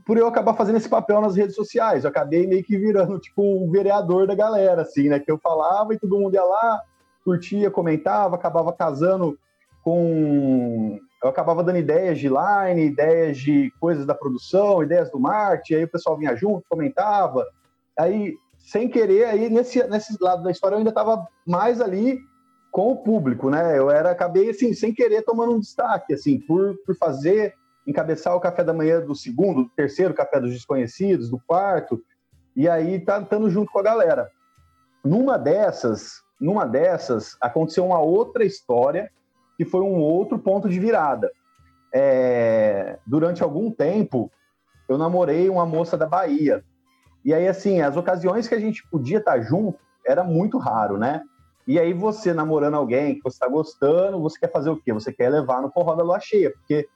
por, 0.06 0.16
eu 0.16 0.28
acabar 0.28 0.54
fazendo 0.54 0.76
esse 0.76 0.88
papel 0.88 1.21
nas 1.21 1.35
redes 1.35 1.56
sociais. 1.56 2.04
Eu 2.04 2.11
acabei 2.11 2.47
meio 2.47 2.62
que 2.62 2.78
virando 2.78 3.18
tipo 3.18 3.42
o 3.42 3.68
vereador 3.68 4.28
da 4.28 4.37
galera, 4.37 4.82
assim, 4.82 5.09
né? 5.09 5.18
Que 5.18 5.32
eu 5.32 5.37
falava 5.37 5.92
e 5.92 5.99
todo 5.99 6.16
mundo 6.16 6.35
ia 6.35 6.44
lá, 6.44 6.80
curtia, 7.25 7.73
comentava, 7.73 8.37
acabava 8.37 8.73
casando 8.73 9.37
com. 9.82 11.00
Eu 11.21 11.28
acabava 11.28 11.64
dando 11.64 11.78
ideias 11.78 12.21
de 12.21 12.28
line, 12.28 12.87
ideias 12.87 13.37
de 13.37 13.73
coisas 13.80 14.06
da 14.06 14.14
produção, 14.14 14.80
ideias 14.80 15.11
do 15.11 15.18
marketing, 15.18 15.75
aí 15.75 15.85
o 15.85 15.90
pessoal 15.90 16.16
vinha 16.16 16.37
junto, 16.37 16.64
comentava. 16.68 17.44
Aí, 17.99 18.37
sem 18.59 18.88
querer, 18.88 19.25
aí 19.25 19.50
nesse, 19.50 19.82
nesse 19.88 20.16
lado 20.21 20.44
da 20.44 20.52
história 20.52 20.76
eu 20.76 20.78
ainda 20.78 20.90
estava 20.90 21.26
mais 21.44 21.80
ali 21.80 22.21
com 22.73 22.91
o 22.91 22.97
público, 22.97 23.50
né? 23.50 23.79
Eu 23.79 23.91
era, 23.91 24.11
acabei 24.11 24.49
assim, 24.49 24.73
sem 24.73 24.95
querer, 24.95 25.23
tomando 25.23 25.52
um 25.52 25.61
destaque, 25.61 26.14
assim, 26.14 26.41
por, 26.41 26.75
por 26.87 26.97
fazer, 26.97 27.55
encabeçar 27.87 28.35
o 28.35 28.41
café 28.41 28.64
da 28.64 28.73
manhã 28.73 28.99
do 28.99 29.14
segundo, 29.14 29.64
do 29.64 29.71
terceiro 29.76 30.14
café 30.14 30.41
dos 30.41 30.52
desconhecidos, 30.52 31.29
do 31.29 31.38
quarto, 31.47 32.02
e 32.57 32.67
aí 32.67 32.99
tá 32.99 33.21
estando 33.21 33.50
junto 33.50 33.71
com 33.71 33.79
a 33.79 33.83
galera. 33.83 34.31
Numa 35.05 35.37
dessas, 35.37 36.23
numa 36.41 36.64
dessas, 36.64 37.37
aconteceu 37.43 37.85
uma 37.85 38.00
outra 38.00 38.43
história 38.43 39.11
que 39.59 39.67
foi 39.67 39.83
um 39.83 40.00
outro 40.00 40.38
ponto 40.38 40.67
de 40.67 40.81
virada. 40.81 41.31
É, 41.95 42.99
durante 43.07 43.43
algum 43.43 43.71
tempo, 43.71 44.33
eu 44.88 44.97
namorei 44.97 45.50
uma 45.50 45.67
moça 45.67 45.97
da 45.97 46.07
Bahia. 46.07 46.64
E 47.23 47.35
aí, 47.35 47.47
assim, 47.47 47.83
as 47.83 47.99
ocasiões 47.99 48.49
que 48.49 48.55
a 48.55 48.61
gente 48.61 48.83
podia 48.88 49.19
estar 49.19 49.38
junto 49.41 49.79
era 50.07 50.25
muito 50.25 50.57
raro, 50.57 50.97
né? 50.97 51.23
E 51.73 51.79
aí, 51.79 51.95
você 51.95 52.35
namorando 52.35 52.75
alguém 52.75 53.14
que 53.14 53.23
você 53.23 53.37
está 53.37 53.49
gostando, 53.49 54.21
você 54.21 54.38
quer 54.38 54.52
fazer 54.52 54.69
o 54.69 54.76
quê? 54.76 54.93
Você 54.93 55.11
quer 55.11 55.31
levar 55.31 55.62
no 55.62 55.71
forró 55.71 55.95
da 55.95 56.02
lua 56.02 56.21
cheia, 56.21 56.50
porque 56.50 56.87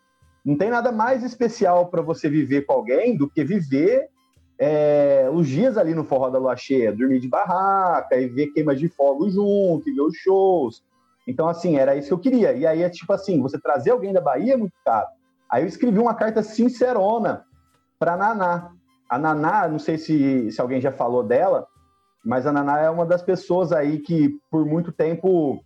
não 0.44 0.54
tem 0.54 0.68
nada 0.68 0.92
mais 0.92 1.24
especial 1.24 1.86
para 1.86 2.02
você 2.02 2.28
viver 2.28 2.66
com 2.66 2.74
alguém 2.74 3.16
do 3.16 3.26
que 3.26 3.42
viver 3.42 4.10
é, 4.58 5.30
os 5.32 5.48
dias 5.48 5.78
ali 5.78 5.94
no 5.94 6.04
forró 6.04 6.28
da 6.28 6.38
lua 6.38 6.54
cheia, 6.56 6.92
dormir 6.92 7.20
de 7.20 7.26
barraca 7.26 8.20
e 8.20 8.28
ver 8.28 8.48
queimas 8.48 8.78
de 8.78 8.86
fogo 8.86 9.30
junto, 9.30 9.88
e 9.88 9.94
ver 9.94 10.02
os 10.02 10.14
shows. 10.18 10.84
Então, 11.26 11.48
assim, 11.48 11.78
era 11.78 11.96
isso 11.96 12.08
que 12.08 12.12
eu 12.12 12.18
queria. 12.18 12.52
E 12.52 12.66
aí 12.66 12.82
é 12.82 12.90
tipo 12.90 13.14
assim, 13.14 13.40
você 13.40 13.58
trazer 13.58 13.92
alguém 13.92 14.12
da 14.12 14.20
Bahia 14.20 14.52
é 14.52 14.58
muito 14.58 14.74
caro. 14.84 15.08
Aí 15.50 15.62
eu 15.62 15.68
escrevi 15.68 15.98
uma 15.98 16.12
carta 16.12 16.42
sincerona 16.42 17.46
para 17.98 18.14
Naná. 18.14 18.72
A 19.08 19.18
Naná, 19.18 19.68
não 19.68 19.78
sei 19.78 19.96
se, 19.96 20.52
se 20.52 20.60
alguém 20.60 20.82
já 20.82 20.92
falou 20.92 21.22
dela, 21.22 21.66
mas 22.26 22.46
a 22.46 22.52
Naná 22.52 22.80
é 22.80 22.90
uma 22.90 23.06
das 23.06 23.22
pessoas 23.22 23.72
aí 23.72 24.00
que 24.00 24.38
por 24.50 24.66
muito 24.66 24.90
tempo 24.90 25.64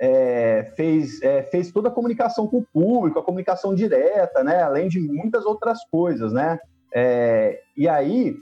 é, 0.00 0.72
fez, 0.74 1.20
é, 1.22 1.42
fez 1.42 1.70
toda 1.70 1.88
a 1.88 1.92
comunicação 1.92 2.46
com 2.46 2.58
o 2.58 2.66
público, 2.72 3.18
a 3.18 3.22
comunicação 3.22 3.74
direta, 3.74 4.42
né? 4.42 4.62
Além 4.62 4.88
de 4.88 4.98
muitas 4.98 5.44
outras 5.44 5.78
coisas, 5.90 6.32
né? 6.32 6.58
É, 6.92 7.60
e 7.76 7.86
aí, 7.86 8.34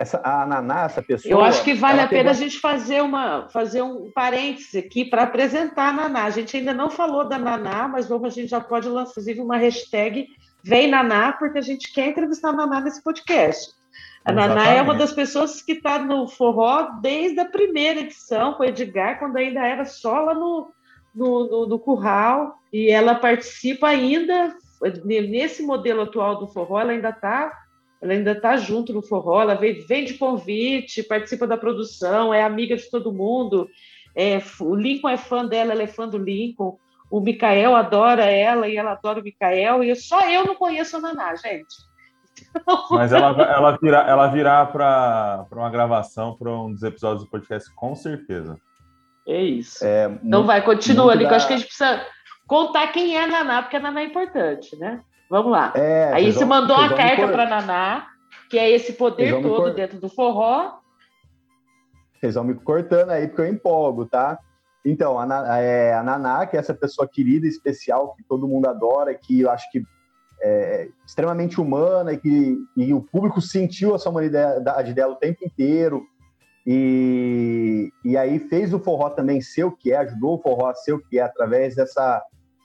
essa, 0.00 0.20
a 0.24 0.44
Naná, 0.44 0.86
essa 0.86 1.00
pessoa. 1.00 1.30
Eu 1.30 1.40
acho 1.40 1.62
que 1.62 1.74
vale 1.74 2.00
a 2.00 2.08
pena 2.08 2.30
a 2.30 2.34
gente 2.34 2.58
fazer, 2.58 3.02
uma, 3.02 3.48
fazer 3.50 3.82
um 3.82 4.10
parêntese 4.10 4.78
aqui 4.78 5.04
para 5.04 5.22
apresentar 5.22 5.90
a 5.90 5.92
Naná. 5.92 6.24
A 6.24 6.30
gente 6.30 6.56
ainda 6.56 6.74
não 6.74 6.90
falou 6.90 7.28
da 7.28 7.38
Naná, 7.38 7.86
mas 7.86 8.08
vamos, 8.08 8.26
a 8.26 8.34
gente 8.34 8.48
já 8.48 8.60
pode 8.60 8.88
lançar, 8.88 9.12
inclusive, 9.12 9.40
uma 9.40 9.56
hashtag 9.56 10.26
Vem 10.64 10.90
Naná, 10.90 11.32
porque 11.32 11.58
a 11.58 11.62
gente 11.62 11.92
quer 11.92 12.08
entrevistar 12.08 12.48
a 12.48 12.52
Naná 12.52 12.80
nesse 12.80 13.00
podcast. 13.00 13.77
A 14.24 14.32
Exatamente. 14.32 14.58
Naná 14.58 14.70
é 14.74 14.82
uma 14.82 14.94
das 14.94 15.12
pessoas 15.12 15.62
que 15.62 15.72
está 15.72 15.98
no 15.98 16.26
forró 16.26 16.90
desde 17.00 17.40
a 17.40 17.44
primeira 17.44 18.00
edição, 18.00 18.54
com 18.54 18.62
o 18.62 18.66
Edgar, 18.66 19.18
quando 19.18 19.36
ainda 19.36 19.66
era 19.66 19.84
só 19.84 20.20
lá 20.20 20.34
no, 20.34 20.70
no, 21.14 21.48
no, 21.48 21.66
no 21.66 21.78
curral, 21.78 22.58
e 22.72 22.90
ela 22.90 23.14
participa 23.14 23.88
ainda, 23.88 24.54
nesse 25.04 25.62
modelo 25.62 26.02
atual 26.02 26.38
do 26.38 26.46
forró, 26.48 26.80
ela 26.80 26.92
ainda 26.92 27.10
está 27.10 27.52
ela 28.00 28.12
ainda 28.12 28.32
está 28.32 28.56
junto 28.56 28.92
no 28.92 29.02
forró, 29.02 29.42
ela 29.42 29.54
vem, 29.54 29.84
vem 29.86 30.04
de 30.04 30.14
convite, 30.14 31.02
participa 31.02 31.46
da 31.46 31.56
produção, 31.56 32.32
é 32.32 32.42
amiga 32.42 32.76
de 32.76 32.88
todo 32.88 33.12
mundo. 33.12 33.68
É, 34.14 34.40
o 34.60 34.74
Lincoln 34.74 35.08
é 35.08 35.16
fã 35.16 35.44
dela, 35.44 35.72
ela 35.72 35.82
é 35.82 35.88
fã 35.88 36.08
do 36.08 36.16
Lincoln. 36.16 36.78
O 37.10 37.20
Mikael 37.20 37.74
adora 37.74 38.24
ela 38.24 38.68
e 38.68 38.76
ela 38.76 38.92
adora 38.92 39.20
o 39.20 39.22
Mikael. 39.22 39.82
E 39.82 39.94
só 39.96 40.28
eu 40.30 40.44
não 40.44 40.54
conheço 40.54 40.96
a 40.96 41.00
Naná, 41.00 41.34
gente. 41.34 41.74
Mas 42.90 43.12
ela, 43.12 43.30
ela 43.42 43.78
virá, 43.80 44.08
ela 44.08 44.26
virá 44.28 44.66
para 44.66 45.46
uma 45.52 45.70
gravação, 45.70 46.34
para 46.36 46.50
um 46.50 46.72
dos 46.72 46.82
episódios 46.82 47.24
do 47.24 47.30
podcast, 47.30 47.72
com 47.74 47.94
certeza. 47.94 48.58
É 49.26 49.42
isso. 49.42 49.84
É, 49.84 50.10
então 50.22 50.44
vai, 50.44 50.62
continua 50.62 51.12
ali, 51.12 51.24
da... 51.24 51.28
que 51.28 51.34
eu 51.34 51.36
acho 51.36 51.46
que 51.46 51.54
a 51.54 51.56
gente 51.56 51.66
precisa 51.66 52.02
contar 52.46 52.88
quem 52.88 53.16
é 53.16 53.24
a 53.24 53.26
Naná, 53.26 53.62
porque 53.62 53.76
a 53.76 53.80
Naná 53.80 54.00
é 54.00 54.04
importante, 54.04 54.76
né? 54.78 55.00
Vamos 55.28 55.52
lá. 55.52 55.72
É, 55.76 56.12
aí 56.14 56.32
você 56.32 56.44
mandou 56.44 56.76
uma 56.76 56.94
carta 56.94 57.28
para 57.28 57.46
Naná, 57.46 58.06
que 58.48 58.58
é 58.58 58.70
esse 58.70 58.94
poder 58.94 59.42
todo 59.42 59.56
cor... 59.56 59.74
dentro 59.74 60.00
do 60.00 60.08
forró. 60.08 60.78
Vocês 62.14 62.34
vão 62.34 62.44
me 62.44 62.54
cortando 62.54 63.10
aí, 63.10 63.28
porque 63.28 63.42
eu 63.42 63.46
empolgo, 63.46 64.06
tá? 64.06 64.38
Então, 64.84 65.18
a, 65.18 65.58
é, 65.58 65.92
a 65.92 66.02
Naná, 66.02 66.46
que 66.46 66.56
é 66.56 66.60
essa 66.60 66.72
pessoa 66.72 67.06
querida, 67.06 67.46
especial, 67.46 68.14
que 68.14 68.24
todo 68.24 68.48
mundo 68.48 68.66
adora, 68.66 69.14
que 69.14 69.42
eu 69.42 69.50
acho 69.50 69.70
que 69.70 69.82
é 70.40 70.88
extremamente 71.06 71.60
humana 71.60 72.12
e 72.12 72.18
que 72.18 72.58
e 72.76 72.94
o 72.94 73.00
público 73.00 73.40
sentiu 73.40 73.94
essa 73.94 74.08
humanidade 74.08 74.94
dela 74.94 75.14
o 75.14 75.16
tempo 75.16 75.44
inteiro. 75.44 76.06
E, 76.66 77.90
e 78.04 78.16
aí 78.16 78.38
fez 78.38 78.74
o 78.74 78.78
forró 78.78 79.08
também 79.10 79.40
ser 79.40 79.64
o 79.64 79.72
que 79.72 79.92
é, 79.92 79.96
ajudou 79.96 80.34
o 80.34 80.42
forró 80.42 80.68
a 80.68 80.74
ser 80.74 80.92
o 80.92 80.98
que 80.98 81.18
é, 81.18 81.22
através 81.22 81.74
dessa 81.74 82.22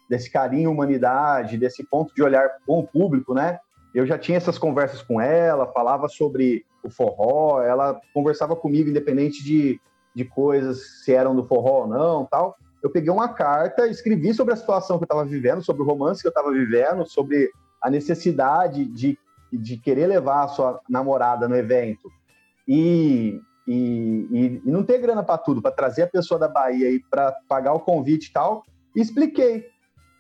desse 0.09 0.29
carinho 0.29 0.69
humanidade, 0.69 1.57
desse 1.57 1.83
ponto 1.83 2.13
de 2.13 2.21
olhar 2.21 2.57
com 2.65 2.79
o 2.79 2.87
público, 2.87 3.33
né? 3.33 3.59
Eu 3.95 4.05
já 4.05 4.17
tinha 4.17 4.37
essas 4.37 4.57
conversas 4.57 5.01
com 5.01 5.21
ela, 5.21 5.71
falava 5.71 6.09
sobre 6.09 6.65
o 6.83 6.89
forró, 6.89 7.61
ela 7.61 7.99
conversava 8.13 8.55
comigo 8.55 8.89
independente 8.89 9.43
de, 9.43 9.79
de 10.13 10.25
coisas, 10.25 11.03
se 11.03 11.13
eram 11.13 11.35
do 11.35 11.43
forró 11.43 11.81
ou 11.81 11.87
não, 11.87 12.25
tal. 12.25 12.57
Eu 12.81 12.89
peguei 12.89 13.09
uma 13.09 13.29
carta, 13.29 13.87
escrevi 13.87 14.33
sobre 14.33 14.53
a 14.53 14.57
situação 14.57 14.97
que 14.97 15.03
eu 15.03 15.05
estava 15.05 15.23
vivendo, 15.23 15.63
sobre 15.63 15.81
o 15.81 15.85
romance 15.85 16.21
que 16.21 16.27
eu 16.27 16.31
estava 16.31 16.51
vivendo, 16.51 17.07
sobre 17.07 17.49
a 17.83 17.89
necessidade 17.89 18.85
de, 18.85 19.17
de 19.51 19.77
querer 19.77 20.07
levar 20.07 20.43
a 20.43 20.47
sua 20.47 20.79
namorada 20.89 21.47
no 21.47 21.55
evento 21.55 22.09
e, 22.67 23.41
e, 23.67 24.61
e 24.63 24.69
não 24.69 24.83
ter 24.83 24.99
grana 24.99 25.21
para 25.21 25.37
tudo, 25.37 25.61
para 25.61 25.71
trazer 25.71 26.03
a 26.03 26.07
pessoa 26.07 26.39
da 26.39 26.47
Bahia 26.47 26.89
e 26.89 26.99
para 26.99 27.33
pagar 27.47 27.73
o 27.73 27.81
convite 27.81 28.29
e 28.29 28.33
tal, 28.33 28.63
e 28.95 29.01
expliquei. 29.01 29.67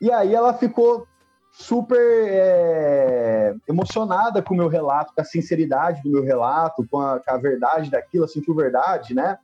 E 0.01 0.11
aí 0.11 0.35
ela 0.35 0.53
ficou 0.53 1.07
super 1.53 2.27
é, 2.29 3.55
emocionada 3.69 4.41
com 4.41 4.53
o 4.53 4.57
meu 4.57 4.67
relato, 4.67 5.13
com 5.15 5.21
a 5.21 5.25
sinceridade 5.25 6.01
do 6.01 6.09
meu 6.09 6.23
relato, 6.23 6.85
com 6.89 6.99
a, 6.99 7.19
com 7.19 7.31
a 7.31 7.37
verdade 7.37 7.89
daquilo, 7.89 8.27
sentiu 8.27 8.55
verdade, 8.55 9.13
né? 9.13 9.37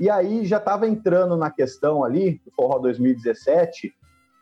E 0.00 0.10
aí 0.10 0.44
já 0.46 0.56
estava 0.56 0.88
entrando 0.88 1.36
na 1.36 1.50
questão 1.50 2.02
ali, 2.02 2.40
do 2.44 2.50
Forró 2.50 2.78
2017, 2.78 3.94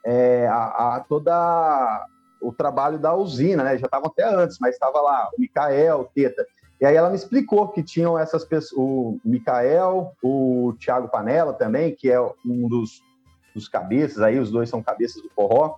é, 0.06 0.46
a, 0.46 0.96
a, 0.96 1.04
toda 1.06 2.06
o 2.40 2.52
trabalho 2.52 2.98
da 2.98 3.14
usina, 3.14 3.64
né? 3.64 3.78
Já 3.78 3.86
estava 3.86 4.06
até 4.06 4.24
antes, 4.24 4.58
mas 4.60 4.74
estava 4.74 5.00
lá 5.00 5.28
o 5.36 5.40
Mikael, 5.40 6.00
o 6.00 6.04
Teta. 6.04 6.46
E 6.80 6.86
aí 6.86 6.96
ela 6.96 7.10
me 7.10 7.16
explicou 7.16 7.68
que 7.68 7.82
tinham 7.82 8.18
essas 8.18 8.44
pessoas, 8.44 8.72
o 8.74 9.20
Mikael, 9.24 10.12
o 10.22 10.72
Thiago 10.78 11.08
Panela 11.08 11.52
também, 11.52 11.94
que 11.94 12.10
é 12.10 12.20
um 12.44 12.68
dos 12.68 13.02
dos 13.54 13.68
cabeças, 13.68 14.22
aí 14.22 14.38
os 14.38 14.50
dois 14.50 14.68
são 14.68 14.82
cabeças 14.82 15.22
do 15.22 15.28
forró. 15.30 15.76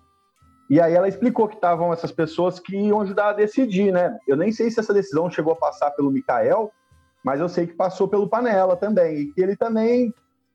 E 0.71 0.81
aí 0.81 0.95
ela 0.95 1.09
explicou 1.09 1.49
que 1.49 1.55
estavam 1.55 1.93
essas 1.93 2.13
pessoas 2.13 2.59
que 2.59 2.77
iam 2.77 3.01
ajudar 3.01 3.31
a 3.31 3.33
decidir, 3.33 3.93
né? 3.93 4.19
Eu 4.27 4.37
nem 4.37 4.53
sei 4.53 4.71
se 4.71 4.81
essa 4.81 4.95
decisão 4.95 5.31
chegou 5.31 5.53
a 5.53 5.57
passar 5.57 5.91
pelo 5.91 6.11
Mikael, 6.11 6.73
mas 7.23 7.41
eu 7.41 7.49
sei 7.49 7.67
que 7.67 7.75
passou 7.75 8.09
pelo 8.09 8.29
Panela 8.29 8.77
também, 8.77 9.19
e 9.19 9.33
que 9.33 9.41
ele 9.41 9.57
também, 9.57 10.13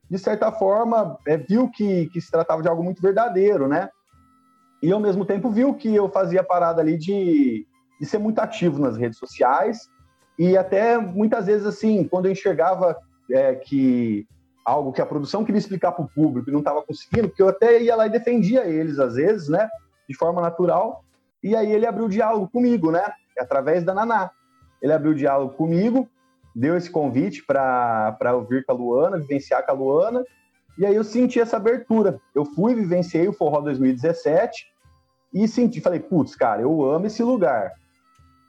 de 0.09 0.17
certa 0.17 0.51
forma, 0.51 1.17
é, 1.25 1.37
viu 1.37 1.69
que, 1.69 2.07
que 2.07 2.19
se 2.19 2.31
tratava 2.31 2.61
de 2.61 2.67
algo 2.67 2.83
muito 2.83 3.01
verdadeiro, 3.01 3.67
né? 3.67 3.89
E 4.81 4.91
ao 4.91 4.99
mesmo 4.99 5.25
tempo 5.25 5.49
viu 5.49 5.73
que 5.73 5.93
eu 5.93 6.09
fazia 6.09 6.43
parada 6.43 6.81
ali 6.81 6.97
de, 6.97 7.65
de 7.99 8.05
ser 8.05 8.17
muito 8.17 8.39
ativo 8.39 8.79
nas 8.79 8.97
redes 8.97 9.17
sociais, 9.17 9.89
e 10.37 10.55
até 10.55 10.97
muitas 10.97 11.47
vezes, 11.47 11.65
assim, 11.65 12.07
quando 12.07 12.27
eu 12.27 12.31
enxergava 12.31 12.95
é, 13.31 13.55
que 13.55 14.27
algo 14.63 14.91
que 14.91 15.01
a 15.01 15.05
produção 15.05 15.43
queria 15.45 15.59
explicar 15.59 15.93
para 15.93 16.03
o 16.03 16.09
público 16.09 16.49
e 16.49 16.53
não 16.53 16.59
estava 16.59 16.83
conseguindo, 16.83 17.29
porque 17.29 17.41
eu 17.41 17.47
até 17.47 17.81
ia 17.81 17.95
lá 17.95 18.05
e 18.05 18.11
defendia 18.11 18.65
eles, 18.65 18.99
às 18.99 19.15
vezes, 19.15 19.47
né, 19.47 19.67
de 20.07 20.15
forma 20.15 20.41
natural, 20.41 21.03
e 21.41 21.55
aí 21.55 21.71
ele 21.71 21.85
abriu 21.85 22.05
o 22.05 22.09
diálogo 22.09 22.49
comigo, 22.49 22.91
né, 22.91 23.03
através 23.39 23.83
da 23.83 23.93
Naná. 23.93 24.29
Ele 24.81 24.93
abriu 24.93 25.11
o 25.11 25.15
diálogo 25.15 25.53
comigo, 25.53 26.07
deu 26.55 26.75
esse 26.75 26.89
convite 26.89 27.45
para 27.45 28.35
ouvir 28.35 28.65
com 28.65 28.73
a 28.73 28.75
Luana, 28.75 29.17
vivenciar 29.17 29.65
com 29.65 29.71
a 29.71 29.75
Luana, 29.75 30.23
e 30.77 30.85
aí 30.85 30.95
eu 30.95 31.03
senti 31.03 31.39
essa 31.39 31.57
abertura. 31.57 32.19
Eu 32.35 32.45
fui, 32.45 32.75
vivenciei 32.75 33.27
o 33.27 33.33
Forró 33.33 33.61
2017 33.61 34.67
e 35.33 35.47
senti, 35.47 35.81
falei, 35.81 35.99
putz, 35.99 36.35
cara, 36.35 36.61
eu 36.61 36.83
amo 36.85 37.07
esse 37.07 37.23
lugar. 37.23 37.73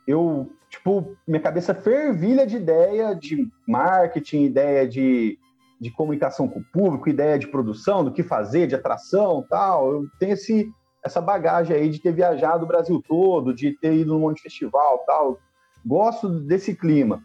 Eu, 0.07 0.51
tipo, 0.69 1.17
minha 1.27 1.41
cabeça 1.41 1.75
fervilha 1.75 2.47
de 2.47 2.57
ideia 2.57 3.15
de 3.15 3.49
marketing, 3.67 4.45
ideia 4.45 4.87
de 4.87 5.39
de 5.81 5.91
comunicação 5.91 6.49
com 6.49 6.59
o 6.59 6.65
público, 6.65 7.09
ideia 7.09 7.39
de 7.39 7.47
produção, 7.47 8.03
do 8.03 8.13
que 8.13 8.23
fazer, 8.23 8.67
de 8.67 8.75
atração, 8.75 9.45
tal. 9.49 9.93
Eu 9.93 10.09
tenho 10.19 10.33
esse 10.33 10.73
essa 11.01 11.21
bagagem 11.21 11.77
aí 11.77 11.89
de 11.89 12.01
ter 12.01 12.13
viajado 12.13 12.65
o 12.65 12.69
Brasil 12.69 13.01
todo, 13.07 13.55
de 13.55 13.73
ter 13.79 13.95
ido 13.95 14.13
num 14.13 14.21
monte 14.21 14.39
de 14.39 14.43
festival 14.43 14.99
tal. 15.07 15.39
Gosto 15.87 16.29
desse 16.29 16.75
clima. 16.75 17.23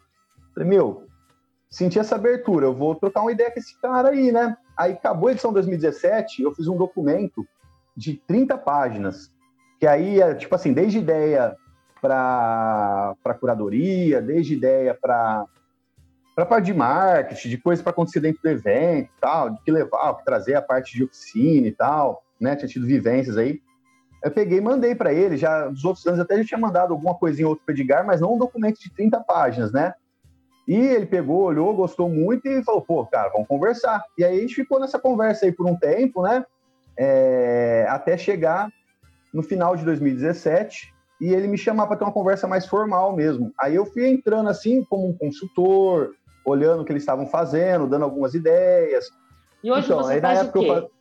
Falei, 0.53 0.69
meu, 0.69 1.07
senti 1.69 1.98
essa 1.98 2.15
abertura, 2.15 2.67
eu 2.67 2.74
vou 2.74 2.93
trocar 2.93 3.22
uma 3.22 3.31
ideia 3.31 3.51
com 3.51 3.60
esse 3.60 3.79
cara 3.81 4.10
aí, 4.10 4.31
né? 4.31 4.55
Aí 4.75 4.94
acabou 4.94 5.30
a 5.30 5.32
edição 5.32 5.53
2017, 5.53 6.42
eu 6.42 6.53
fiz 6.53 6.68
um 6.68 6.77
documento 6.77 7.46
de 7.96 8.15
30 8.15 8.58
páginas, 8.58 9.32
que 9.80 9.86
aí 9.86 10.20
é 10.20 10.34
tipo 10.34 10.53
assim, 10.56 10.74
desde 10.74 11.00
ideia 11.00 11.56
para 12.01 13.15
curadoria, 13.39 14.22
desde 14.22 14.53
ideia 14.53 14.94
para 14.94 15.46
para 16.36 16.48
parte 16.48 16.65
de 16.65 16.74
marketing, 16.74 17.50
de 17.50 17.58
coisas 17.60 17.84
para 17.84 17.92
acontecer 17.92 18.20
dentro 18.20 18.42
do 18.42 18.50
evento, 18.50 19.10
tal, 19.22 19.51
de 19.51 19.62
que 19.62 19.72
levar, 19.72 20.10
o 20.10 20.15
que 20.15 20.25
trazer 20.25 20.56
a 20.56 20.62
parte 20.63 20.96
de 20.96 21.03
oficina 21.03 21.68
e 21.68 21.72
tal, 21.72 22.24
né? 22.39 22.56
Tinha 22.56 22.68
tido 22.68 22.88
vivências 22.88 23.38
aí. 23.38 23.62
Eu 24.24 24.32
peguei 24.32 24.58
e 24.58 24.62
mandei 24.62 24.96
para 24.96 25.13
ele, 25.13 25.38
já 25.38 25.68
dos 25.68 25.86
outros 25.86 26.06
anos 26.08 26.20
até 26.20 26.38
já 26.38 26.44
tinha 26.44 26.60
mandado 26.60 26.92
alguma 26.92 27.13
coisinha 27.13 27.48
outro 27.48 27.63
para 27.63 27.75
Edgar, 27.75 28.06
mas 28.06 28.20
não 28.20 28.34
um 28.34 28.39
documento 28.39 28.80
de 28.80 28.92
30 28.92 29.20
páginas, 29.20 29.72
né? 29.72 29.94
E 30.67 30.75
ele 30.75 31.05
pegou, 31.05 31.43
olhou, 31.43 31.75
gostou 31.75 32.10
muito 32.10 32.48
e 32.48 32.63
falou, 32.63 32.82
pô, 32.82 33.05
cara, 33.05 33.29
vamos 33.29 33.48
conversar. 33.48 34.03
E 34.17 34.24
aí 34.24 34.38
a 34.38 34.41
gente 34.41 34.55
ficou 34.55 34.79
nessa 34.79 34.98
conversa 34.98 35.46
aí 35.46 35.51
por 35.51 35.67
um 35.67 35.75
tempo, 35.75 36.22
né? 36.22 36.46
É, 36.96 37.86
até 37.89 38.17
chegar 38.17 38.70
no 39.34 39.41
final 39.41 39.75
de 39.75 39.84
2017 39.84 40.93
e 41.20 41.34
ele 41.34 41.48
me 41.48 41.58
chamar 41.58 41.88
para 41.88 41.98
ter 41.98 42.03
uma 42.03 42.13
conversa 42.13 42.48
mais 42.48 42.65
formal 42.65 43.15
mesmo. 43.15 43.51
Aí 43.60 43.75
eu 43.75 43.86
fui 43.86 44.08
entrando 44.08 44.50
assim 44.50 44.84
como 44.84 45.08
um 45.08 45.13
consultor, 45.13 46.13
olhando 46.46 46.82
o 46.82 46.86
que 46.86 46.91
eles 46.91 47.03
estavam 47.03 47.25
fazendo, 47.25 47.88
dando 47.88 48.03
algumas 48.03 48.34
ideias. 48.34 49.05
E 49.63 49.72
hoje 49.72 49.86
então, 49.86 49.98
você 49.98 50.13
aí, 50.13 50.22
faz 50.22 50.41
o 50.41 50.51
quê? 50.51 50.70
Eu, 50.70 50.91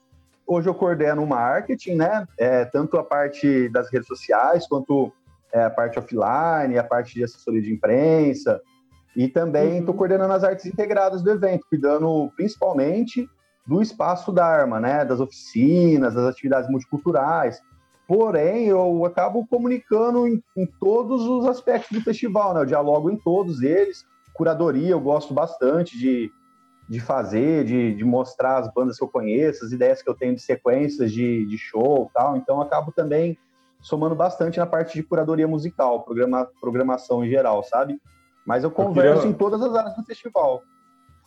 hoje 0.47 0.69
eu 0.69 0.75
coordeno 0.75 1.23
o 1.23 1.27
marketing, 1.27 1.97
né? 1.97 2.27
É, 2.39 2.65
tanto 2.65 2.97
a 2.97 3.05
parte 3.05 3.69
das 3.69 3.91
redes 3.91 4.09
sociais 4.09 4.67
quanto 4.67 5.13
é, 5.53 5.65
a 5.65 5.71
parte 5.71 5.99
offline, 5.99 6.79
a 6.79 6.85
parte 6.85 7.15
de 7.15 7.25
assessoria 7.25 7.61
de 7.61 7.73
imprensa, 7.73 8.61
e 9.15 9.29
também 9.29 9.79
estou 9.79 9.93
uhum. 9.93 9.99
coordenando 9.99 10.33
as 10.33 10.43
artes 10.43 10.67
integradas 10.67 11.23
do 11.23 11.31
evento, 11.31 11.67
cuidando 11.69 12.31
principalmente 12.37 13.29
do 13.67 13.81
espaço 13.81 14.33
da 14.33 14.45
arma, 14.45 14.81
né? 14.81 15.05
Das 15.05 15.21
oficinas, 15.21 16.15
das 16.15 16.25
atividades 16.25 16.69
multiculturais. 16.71 17.61
Porém, 18.07 18.67
eu 18.67 19.05
acabo 19.05 19.47
comunicando 19.47 20.27
em, 20.27 20.43
em 20.57 20.67
todos 20.81 21.23
os 21.23 21.47
aspectos 21.47 21.97
do 21.97 22.05
festival, 22.05 22.55
né? 22.55 22.61
Eu 22.61 22.67
dialogo 22.67 23.11
em 23.11 23.17
todos 23.17 23.63
eles. 23.63 24.05
Curadoria, 24.35 24.91
eu 24.91 25.01
gosto 25.01 25.33
bastante 25.33 25.97
de, 25.99 26.31
de 26.89 27.01
fazer, 27.01 27.65
de, 27.65 27.95
de 27.95 28.05
mostrar 28.05 28.59
as 28.59 28.73
bandas 28.73 28.97
que 28.97 29.05
eu 29.05 29.09
conheço, 29.09 29.65
as 29.65 29.73
ideias 29.73 30.03
que 30.03 30.09
eu 30.09 30.15
tenho 30.15 30.35
de 30.35 30.41
sequências 30.41 31.13
de, 31.13 31.47
de 31.47 31.59
show 31.59 32.11
tal. 32.15 32.37
Então, 32.37 32.61
acabo 32.61 32.91
também 32.93 33.39
somando 33.81 34.15
bastante 34.15 34.59
na 34.59 34.67
parte 34.67 34.95
de 34.95 35.03
curadoria 35.03 35.47
musical, 35.47 36.03
programa, 36.03 36.49
programação 36.61 37.25
em 37.25 37.29
geral, 37.29 37.63
sabe? 37.63 38.01
Mas 38.47 38.65
eu 38.65 38.71
converso 38.71 39.11
eu 39.11 39.17
queria... 39.17 39.31
em 39.31 39.33
todas 39.35 39.63
as 39.63 39.75
áreas 39.75 39.97
do 39.97 40.03
festival. 40.03 40.63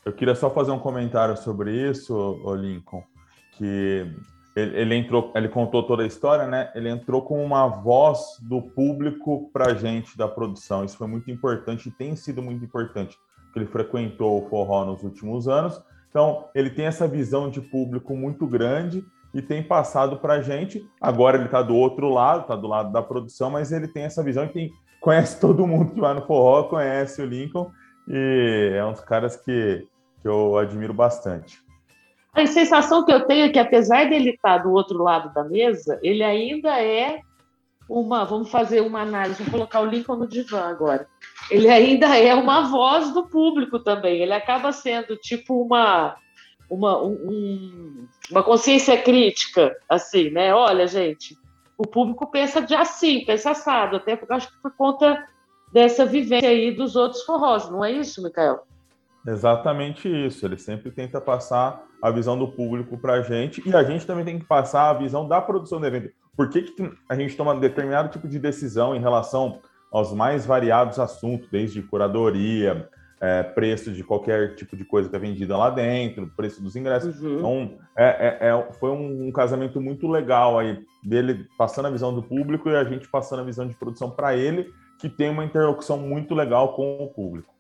Eu 0.04 0.14
queria 0.14 0.36
só 0.36 0.50
fazer 0.50 0.72
um 0.72 0.80
comentário 0.80 1.36
sobre 1.36 1.72
isso, 1.72 2.40
Lincoln, 2.56 3.04
que 3.54 4.14
ele, 4.56 4.78
ele, 4.78 4.96
entrou, 4.96 5.32
ele 5.36 5.50
contou 5.50 5.84
toda 5.84 6.04
a 6.04 6.06
história, 6.06 6.48
né? 6.48 6.72
Ele 6.76 6.90
entrou 6.90 7.22
com 7.22 7.44
uma 7.44 7.68
voz 7.68 8.38
do 8.42 8.62
público 8.62 9.50
para 9.52 9.72
a 9.72 9.74
gente 9.74 10.18
da 10.18 10.28
produção. 10.28 10.86
Isso 10.86 10.98
foi 10.98 11.08
muito 11.08 11.30
importante 11.30 11.90
e 11.90 11.92
tem 11.92 12.16
sido 12.16 12.42
muito 12.42 12.64
importante, 12.64 13.18
porque 13.46 13.60
ele 13.60 13.66
frequentou 13.66 14.42
o 14.42 14.50
forró 14.50 14.86
nos 14.86 15.04
últimos 15.04 15.48
anos. 15.48 15.82
Então, 16.10 16.48
ele 16.56 16.70
tem 16.70 16.86
essa 16.86 17.08
visão 17.08 17.50
de 17.50 17.60
público 17.60 18.16
muito 18.16 18.48
grande 18.48 19.04
e 19.34 19.42
tem 19.42 19.62
passado 19.62 20.18
para 20.18 20.36
a 20.36 20.42
gente. 20.42 20.82
Agora 21.02 21.36
ele 21.36 21.46
está 21.46 21.62
do 21.62 21.76
outro 21.76 22.08
lado, 22.08 22.44
está 22.44 22.56
do 22.56 22.68
lado 22.68 22.94
da 22.94 23.02
produção, 23.02 23.50
mas 23.50 23.74
ele 23.74 23.88
tem 23.88 24.04
essa 24.04 24.24
visão 24.24 24.46
e 24.46 24.50
tem 24.50 24.72
conhece 25.06 25.40
todo 25.40 25.68
mundo 25.68 25.94
que 25.94 26.02
vai 26.02 26.16
no 26.16 26.26
forró, 26.26 26.64
conhece 26.64 27.22
o 27.22 27.28
Lincoln 27.28 27.70
e 28.08 28.72
é 28.74 28.84
um 28.84 28.92
dos 28.92 29.02
caras 29.02 29.36
que, 29.36 29.88
que 30.20 30.28
eu 30.28 30.58
admiro 30.58 30.96
bastante. 30.96 31.60
A 32.34 32.48
sensação 32.48 33.06
que 33.06 33.14
eu 33.14 33.24
tenho 33.28 33.46
é 33.46 33.50
que, 33.50 33.60
apesar 33.60 34.10
dele 34.10 34.32
estar 34.32 34.58
do 34.58 34.72
outro 34.72 34.98
lado 34.98 35.32
da 35.32 35.44
mesa, 35.44 36.00
ele 36.02 36.24
ainda 36.24 36.82
é 36.82 37.20
uma. 37.88 38.26
Vamos 38.26 38.50
fazer 38.50 38.82
uma 38.82 39.02
análise, 39.02 39.44
vou 39.44 39.52
colocar 39.52 39.82
o 39.82 39.86
Lincoln 39.86 40.16
no 40.16 40.28
divã 40.28 40.64
agora. 40.64 41.08
Ele 41.52 41.70
ainda 41.70 42.18
é 42.18 42.34
uma 42.34 42.64
voz 42.64 43.14
do 43.14 43.28
público 43.28 43.78
também. 43.80 44.22
Ele 44.24 44.34
acaba 44.34 44.72
sendo 44.72 45.16
tipo 45.16 45.62
uma. 45.62 46.18
Uma, 46.68 47.00
um, 47.00 48.08
uma 48.32 48.42
consciência 48.42 49.00
crítica, 49.00 49.78
assim, 49.88 50.32
né? 50.32 50.52
Olha, 50.52 50.88
gente, 50.88 51.38
o 51.78 51.88
público 51.88 52.28
pensa 52.28 52.62
de 52.62 52.74
assim, 52.74 53.26
pensa 53.26 53.52
assado, 53.52 53.98
até 53.98 54.16
porque 54.16 54.34
acho 54.34 54.52
que 54.52 54.62
por 54.62 54.72
conta 54.76 55.28
dessa 55.72 56.06
vivência 56.06 56.50
aí 56.50 56.72
dos 56.72 56.96
outros 56.96 57.24
forrós, 57.24 57.70
não 57.70 57.84
é 57.84 57.92
isso, 57.92 58.24
Mikael? 58.24 58.66
Exatamente 59.28 60.08
isso. 60.08 60.46
Ele 60.46 60.58
sempre 60.58 60.92
tenta 60.92 61.20
passar 61.20 61.84
a 62.02 62.12
visão 62.12 62.38
do 62.38 62.48
público 62.48 62.98
para 62.98 63.14
a 63.14 63.22
gente 63.22 63.68
e 63.68 63.76
a 63.76 63.84
gente 63.84 64.06
também 64.06 64.24
tem 64.24 64.40
que 64.40 64.46
passar 64.46 64.90
a 64.90 64.94
visão 64.94 65.28
da 65.28 65.42
produção 65.42 65.80
do 65.80 65.88
evento. 65.88 66.14
Por 66.38 66.50
que, 66.50 66.62
que 66.62 66.92
a 67.10 67.16
gente 67.16 67.36
toma 67.36 67.56
determinado 67.56 68.10
tipo 68.10 68.28
de 68.28 68.38
decisão 68.38 68.96
em 68.96 69.00
relação 69.00 69.60
aos 69.92 70.14
mais 70.14 70.46
variados 70.46 71.00
assuntos, 71.00 71.50
desde 71.50 71.82
curadoria, 71.82 72.90
é, 73.26 73.42
preço 73.42 73.92
de 73.92 74.04
qualquer 74.04 74.54
tipo 74.56 74.78
de 74.78 74.86
coisa 74.86 75.10
que 75.10 75.16
é 75.16 75.20
vendida 75.20 75.58
lá 75.58 75.72
dentro, 75.72 76.32
preço 76.38 76.62
dos 76.62 76.76
ingressos. 76.76 77.20
Uhum. 77.20 77.38
Então, 77.38 77.78
é, 77.98 78.06
é, 78.06 78.50
é, 78.50 78.74
foi 78.74 78.92
um, 78.92 79.28
um, 79.28 79.32
casamento 79.32 79.82
muito 79.82 80.08
legal 80.08 80.60
aí, 80.60 80.80
dele 81.04 81.48
passando 81.58 81.88
a 81.88 81.92
visão 81.92 82.14
do 82.14 82.22
público 82.22 82.70
e 82.70 82.76
a 82.76 82.84
gente 82.84 83.08
passando 83.08 83.40
a 83.40 83.46
visão 83.46 83.68
de 83.68 83.74
produção 83.74 84.12
para 84.12 84.36
ele, 84.36 84.72
que 85.00 85.10
tem 85.10 85.32
uma 85.32 85.44
interlocução 85.44 85.98
muito 85.98 86.36
legal 86.36 86.76
com 86.76 87.04
o 87.04 87.08
público. 87.08 87.52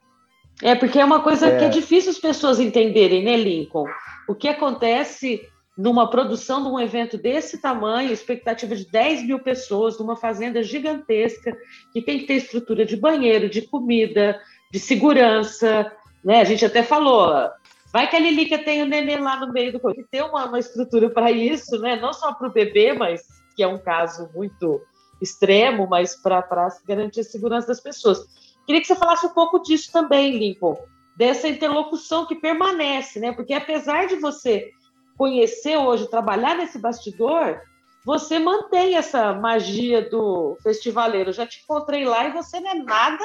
É, 0.62 0.76
porque 0.76 1.00
é 1.00 1.06
uma 1.06 1.22
coisa 1.22 1.50
que 1.50 1.64
é, 1.64 1.68
é 1.68 1.70
difícil 1.70 2.12
as 2.12 2.20
pessoas 2.20 2.60
entenderem, 2.60 3.24
né, 3.24 3.36
Lincoln? 3.36 3.88
O 4.30 4.36
que 4.36 4.48
acontece 4.48 5.42
numa 5.78 6.10
produção 6.10 6.64
de 6.64 6.70
um 6.70 6.80
evento 6.80 7.18
desse 7.18 7.62
tamanho, 7.62 8.12
expectativa 8.12 8.76
de 8.76 8.90
10 8.90 9.24
mil 9.24 9.40
pessoas, 9.40 10.00
numa 10.00 10.16
fazenda 10.16 10.64
gigantesca, 10.64 11.56
que 11.92 12.02
tem 12.02 12.20
que 12.20 12.26
ter 12.26 12.36
estrutura 12.36 12.86
de 12.86 12.96
banheiro, 12.96 13.50
de 13.50 13.64
comida, 13.64 14.40
de 14.72 14.80
segurança, 14.80 15.92
né? 16.24 16.42
A 16.42 16.44
gente 16.44 16.66
até 16.66 16.84
falou, 16.84 17.50
vai 17.92 18.10
que 18.10 18.16
a 18.16 18.20
Lilica 18.20 18.58
tem 18.58 18.82
o 18.82 18.86
neném 18.86 19.20
lá 19.20 19.40
no 19.40 19.54
meio 19.54 19.72
do 19.72 19.80
corpo, 19.80 20.04
tem 20.10 20.22
uma, 20.22 20.46
uma 20.46 20.60
estrutura 20.60 21.10
para 21.10 21.32
isso, 21.32 21.80
né? 21.80 21.96
Não 21.96 22.14
só 22.14 22.34
para 22.34 22.48
o 22.48 22.52
bebê, 22.52 22.94
mas 22.94 23.22
que 23.56 23.64
é 23.64 23.68
um 23.68 23.78
caso 23.78 24.30
muito 24.34 24.82
extremo, 25.22 25.88
mas 25.88 26.16
para 26.16 26.44
garantir 26.86 27.22
a 27.22 27.24
segurança 27.24 27.68
das 27.68 27.80
pessoas. 27.80 28.26
Queria 28.66 28.82
que 28.82 28.88
você 28.88 28.96
falasse 28.96 29.26
um 29.26 29.34
pouco 29.34 29.60
disso 29.60 29.92
também, 29.92 30.38
Lincoln, 30.38 30.78
dessa 31.16 31.48
interlocução 31.48 32.26
que 32.26 32.36
permanece, 32.36 33.20
né? 33.20 33.32
Porque 33.32 33.54
apesar 33.54 34.08
de 34.08 34.16
você 34.16 34.72
conhecer 35.18 35.78
hoje, 35.78 36.10
trabalhar 36.10 36.56
nesse 36.56 36.78
bastidor, 36.78 37.62
você 38.06 38.38
mantém 38.38 38.96
essa 38.96 39.34
magia 39.34 40.08
do 40.10 40.58
festivaleiro. 40.62 41.30
Eu 41.30 41.34
já 41.34 41.48
te 41.48 41.62
encontrei 41.64 42.06
lá 42.06 42.28
e 42.28 42.34
você 42.34 42.60
não 42.60 42.70
é 42.70 42.76
nada 42.76 43.24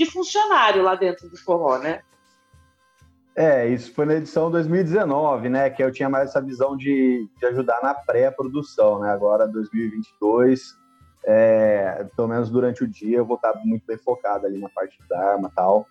de 0.00 0.06
funcionário 0.06 0.82
lá 0.82 0.94
dentro 0.94 1.28
do 1.28 1.36
forró, 1.36 1.76
né? 1.76 2.00
É, 3.36 3.68
isso 3.68 3.92
foi 3.92 4.06
na 4.06 4.14
edição 4.14 4.50
2019, 4.50 5.50
né? 5.50 5.68
Que 5.68 5.84
eu 5.84 5.92
tinha 5.92 6.08
mais 6.08 6.30
essa 6.30 6.40
visão 6.40 6.74
de, 6.74 7.28
de 7.38 7.46
ajudar 7.46 7.80
na 7.82 7.92
pré-produção, 7.92 8.98
né? 8.98 9.10
Agora, 9.10 9.46
2022, 9.46 10.74
é, 11.26 12.06
pelo 12.16 12.28
menos 12.28 12.48
durante 12.48 12.82
o 12.82 12.88
dia, 12.88 13.18
eu 13.18 13.26
vou 13.26 13.36
estar 13.36 13.54
muito 13.62 13.86
bem 13.86 13.98
focado 13.98 14.46
ali 14.46 14.58
na 14.58 14.70
parte 14.70 14.98
da 15.06 15.32
arma 15.32 15.50
e 15.52 15.54
tal. 15.54 15.86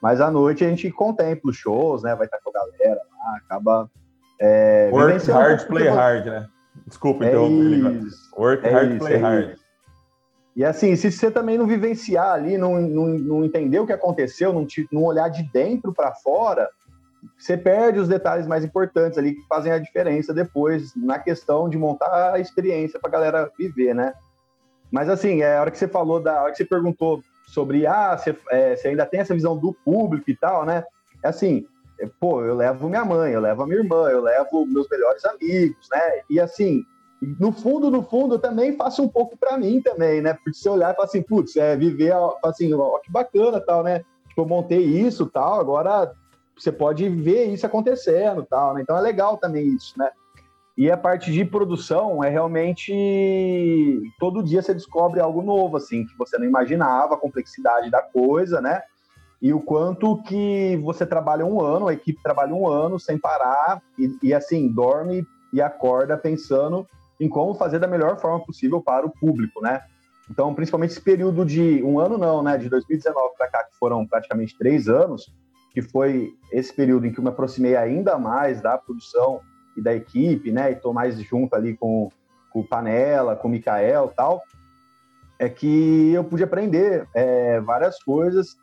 Mas 0.00 0.20
à 0.20 0.30
noite 0.30 0.62
a 0.62 0.68
gente 0.68 0.90
contempla 0.90 1.50
os 1.50 1.56
shows, 1.56 2.02
né? 2.02 2.14
Vai 2.14 2.26
estar 2.26 2.38
com 2.44 2.50
a 2.50 2.52
galera 2.52 3.00
lá, 3.10 3.36
acaba. 3.38 3.90
É, 4.38 4.90
Work 4.92 5.30
hard, 5.30 5.66
play 5.66 5.88
hard, 5.88 6.26
né? 6.26 6.48
Desculpa, 6.86 7.24
é 7.24 7.28
então. 7.30 7.48
Isso, 8.06 8.30
Work 8.36 8.66
é 8.66 8.70
hard, 8.70 8.90
isso, 8.90 8.98
play 8.98 9.14
é 9.14 9.16
hard. 9.16 9.52
Isso. 9.54 9.67
E 10.58 10.64
assim, 10.64 10.96
se 10.96 11.12
você 11.12 11.30
também 11.30 11.56
não 11.56 11.68
vivenciar 11.68 12.32
ali, 12.32 12.58
não, 12.58 12.80
não, 12.80 13.06
não 13.06 13.44
entender 13.44 13.78
o 13.78 13.86
que 13.86 13.92
aconteceu, 13.92 14.52
não, 14.52 14.66
te, 14.66 14.88
não 14.90 15.04
olhar 15.04 15.28
de 15.28 15.44
dentro 15.52 15.94
para 15.94 16.12
fora, 16.16 16.68
você 17.38 17.56
perde 17.56 18.00
os 18.00 18.08
detalhes 18.08 18.44
mais 18.44 18.64
importantes 18.64 19.16
ali 19.16 19.36
que 19.36 19.46
fazem 19.46 19.70
a 19.70 19.78
diferença 19.78 20.34
depois 20.34 20.92
na 20.96 21.16
questão 21.16 21.68
de 21.68 21.78
montar 21.78 22.32
a 22.32 22.40
experiência 22.40 22.98
para 22.98 23.08
a 23.08 23.12
galera 23.12 23.52
viver, 23.56 23.94
né? 23.94 24.12
Mas 24.90 25.08
assim, 25.08 25.42
é 25.42 25.58
a 25.58 25.60
hora 25.60 25.70
que 25.70 25.78
você 25.78 25.86
falou, 25.86 26.18
da 26.18 26.40
a 26.40 26.42
hora 26.42 26.50
que 26.50 26.58
você 26.58 26.64
perguntou 26.64 27.22
sobre, 27.46 27.86
ah, 27.86 28.18
você, 28.18 28.36
é, 28.50 28.74
você 28.74 28.88
ainda 28.88 29.06
tem 29.06 29.20
essa 29.20 29.34
visão 29.34 29.56
do 29.56 29.72
público 29.72 30.28
e 30.28 30.34
tal, 30.34 30.66
né? 30.66 30.82
É 31.22 31.28
assim, 31.28 31.64
é, 32.00 32.10
pô, 32.18 32.44
eu 32.44 32.56
levo 32.56 32.88
minha 32.88 33.04
mãe, 33.04 33.30
eu 33.30 33.40
levo 33.40 33.62
a 33.62 33.66
minha 33.66 33.78
irmã, 33.78 34.08
eu 34.08 34.22
levo 34.22 34.66
meus 34.66 34.88
melhores 34.88 35.24
amigos, 35.24 35.86
né? 35.92 36.22
E 36.28 36.40
assim, 36.40 36.82
no 37.20 37.52
fundo, 37.52 37.90
no 37.90 38.02
fundo, 38.02 38.36
eu 38.36 38.38
também 38.38 38.76
faço 38.76 39.02
um 39.02 39.08
pouco 39.08 39.36
para 39.36 39.58
mim 39.58 39.80
também, 39.82 40.20
né? 40.20 40.34
Porque 40.34 40.54
se 40.54 40.68
olhar 40.68 40.92
e 40.92 40.94
falar 40.94 41.06
assim, 41.06 41.22
putz, 41.22 41.56
é 41.56 41.76
viver, 41.76 42.14
assim, 42.44 42.72
ó, 42.72 42.98
que 43.00 43.10
bacana 43.10 43.60
tal, 43.60 43.82
né? 43.82 44.04
Tipo, 44.28 44.42
eu 44.42 44.46
montei 44.46 44.84
isso 44.84 45.26
tal, 45.26 45.58
agora 45.58 46.12
você 46.56 46.70
pode 46.70 47.08
ver 47.08 47.46
isso 47.46 47.66
acontecendo 47.66 48.46
tal, 48.48 48.74
né? 48.74 48.82
Então 48.82 48.96
é 48.96 49.00
legal 49.00 49.36
também 49.36 49.66
isso, 49.66 49.98
né? 49.98 50.10
E 50.76 50.92
a 50.92 50.96
parte 50.96 51.32
de 51.32 51.44
produção 51.44 52.22
é 52.22 52.28
realmente 52.28 54.00
todo 54.20 54.44
dia 54.44 54.62
você 54.62 54.72
descobre 54.72 55.18
algo 55.18 55.42
novo, 55.42 55.76
assim, 55.76 56.06
que 56.06 56.16
você 56.16 56.38
não 56.38 56.46
imaginava, 56.46 57.14
a 57.14 57.18
complexidade 57.18 57.90
da 57.90 58.00
coisa, 58.00 58.60
né? 58.60 58.80
E 59.42 59.52
o 59.52 59.60
quanto 59.60 60.22
que 60.22 60.76
você 60.84 61.04
trabalha 61.04 61.44
um 61.44 61.60
ano, 61.60 61.88
a 61.88 61.92
equipe 61.92 62.22
trabalha 62.22 62.54
um 62.54 62.68
ano 62.68 62.98
sem 62.98 63.18
parar 63.18 63.82
e, 63.98 64.18
e 64.22 64.34
assim, 64.34 64.68
dorme 64.68 65.26
e 65.52 65.60
acorda 65.60 66.16
pensando 66.16 66.86
em 67.20 67.28
como 67.28 67.54
fazer 67.54 67.78
da 67.78 67.86
melhor 67.86 68.18
forma 68.20 68.44
possível 68.44 68.80
para 68.80 69.06
o 69.06 69.10
público, 69.10 69.60
né? 69.60 69.82
Então, 70.30 70.54
principalmente 70.54 70.90
esse 70.90 71.00
período 71.00 71.44
de 71.44 71.82
um 71.82 71.98
ano 71.98 72.18
não, 72.18 72.42
né? 72.42 72.56
De 72.58 72.68
2019 72.68 73.34
para 73.36 73.48
cá, 73.48 73.64
que 73.64 73.76
foram 73.78 74.06
praticamente 74.06 74.56
três 74.56 74.88
anos, 74.88 75.32
que 75.72 75.82
foi 75.82 76.32
esse 76.52 76.72
período 76.72 77.06
em 77.06 77.12
que 77.12 77.18
eu 77.18 77.24
me 77.24 77.30
aproximei 77.30 77.76
ainda 77.76 78.18
mais 78.18 78.60
da 78.60 78.76
produção 78.76 79.40
e 79.76 79.80
da 79.80 79.94
equipe, 79.94 80.52
né? 80.52 80.72
E 80.72 80.76
tô 80.76 80.92
mais 80.92 81.18
junto 81.20 81.54
ali 81.54 81.76
com, 81.76 82.10
com 82.50 82.60
o 82.60 82.66
Panela, 82.66 83.36
com 83.36 83.48
o 83.48 83.50
Mikael 83.50 84.12
tal, 84.14 84.42
é 85.38 85.48
que 85.48 86.12
eu 86.12 86.24
pude 86.24 86.42
aprender 86.42 87.06
é, 87.14 87.60
várias 87.60 88.02
coisas 88.02 88.56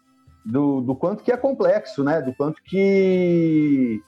do, 0.46 0.82
do 0.82 0.96
quanto 0.96 1.24
que 1.24 1.32
é 1.32 1.38
complexo, 1.38 2.04
né? 2.04 2.22
Do 2.22 2.34
quanto 2.36 2.62
que 2.62 4.04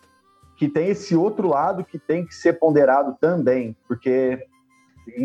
que 0.58 0.68
tem 0.68 0.90
esse 0.90 1.16
outro 1.16 1.48
lado 1.48 1.86
que 1.86 2.00
tem 2.00 2.26
que 2.26 2.34
ser 2.34 2.54
ponderado 2.54 3.16
também, 3.22 3.78
porque 3.88 4.44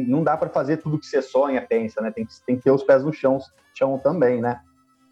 não 0.06 0.22
dá 0.22 0.36
para 0.36 0.50
fazer 0.50 0.76
tudo 0.76 0.98
que 0.98 1.06
você 1.06 1.22
sonha, 1.22 1.60
pensa, 1.62 2.02
né? 2.02 2.10
Tem 2.10 2.24
que, 2.24 2.32
tem 2.46 2.56
que 2.56 2.62
ter 2.62 2.70
os 2.70 2.82
pés 2.82 3.02
no 3.02 3.12
chão, 3.12 3.38
chão 3.74 3.98
também, 3.98 4.40
né? 4.42 4.60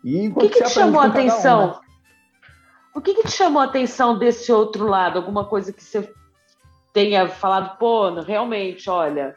E 0.05 0.29
o 0.29 0.35
que, 0.35 0.51
que 0.51 0.63
te 0.63 0.71
chamou 0.71 1.01
a 1.01 1.07
atenção? 1.07 1.65
Um, 1.65 1.67
né? 1.69 1.79
O 2.95 3.01
que, 3.01 3.15
que 3.15 3.23
te 3.23 3.33
chamou 3.33 3.63
a 3.63 3.65
atenção 3.65 4.19
desse 4.19 4.53
outro 4.53 4.87
lado? 4.87 5.19
Alguma 5.19 5.47
coisa 5.47 5.73
que 5.73 5.83
você 5.83 6.13
tenha 6.93 7.29
falado, 7.29 7.79
pô, 7.79 8.21
realmente, 8.21 8.91
olha, 8.91 9.35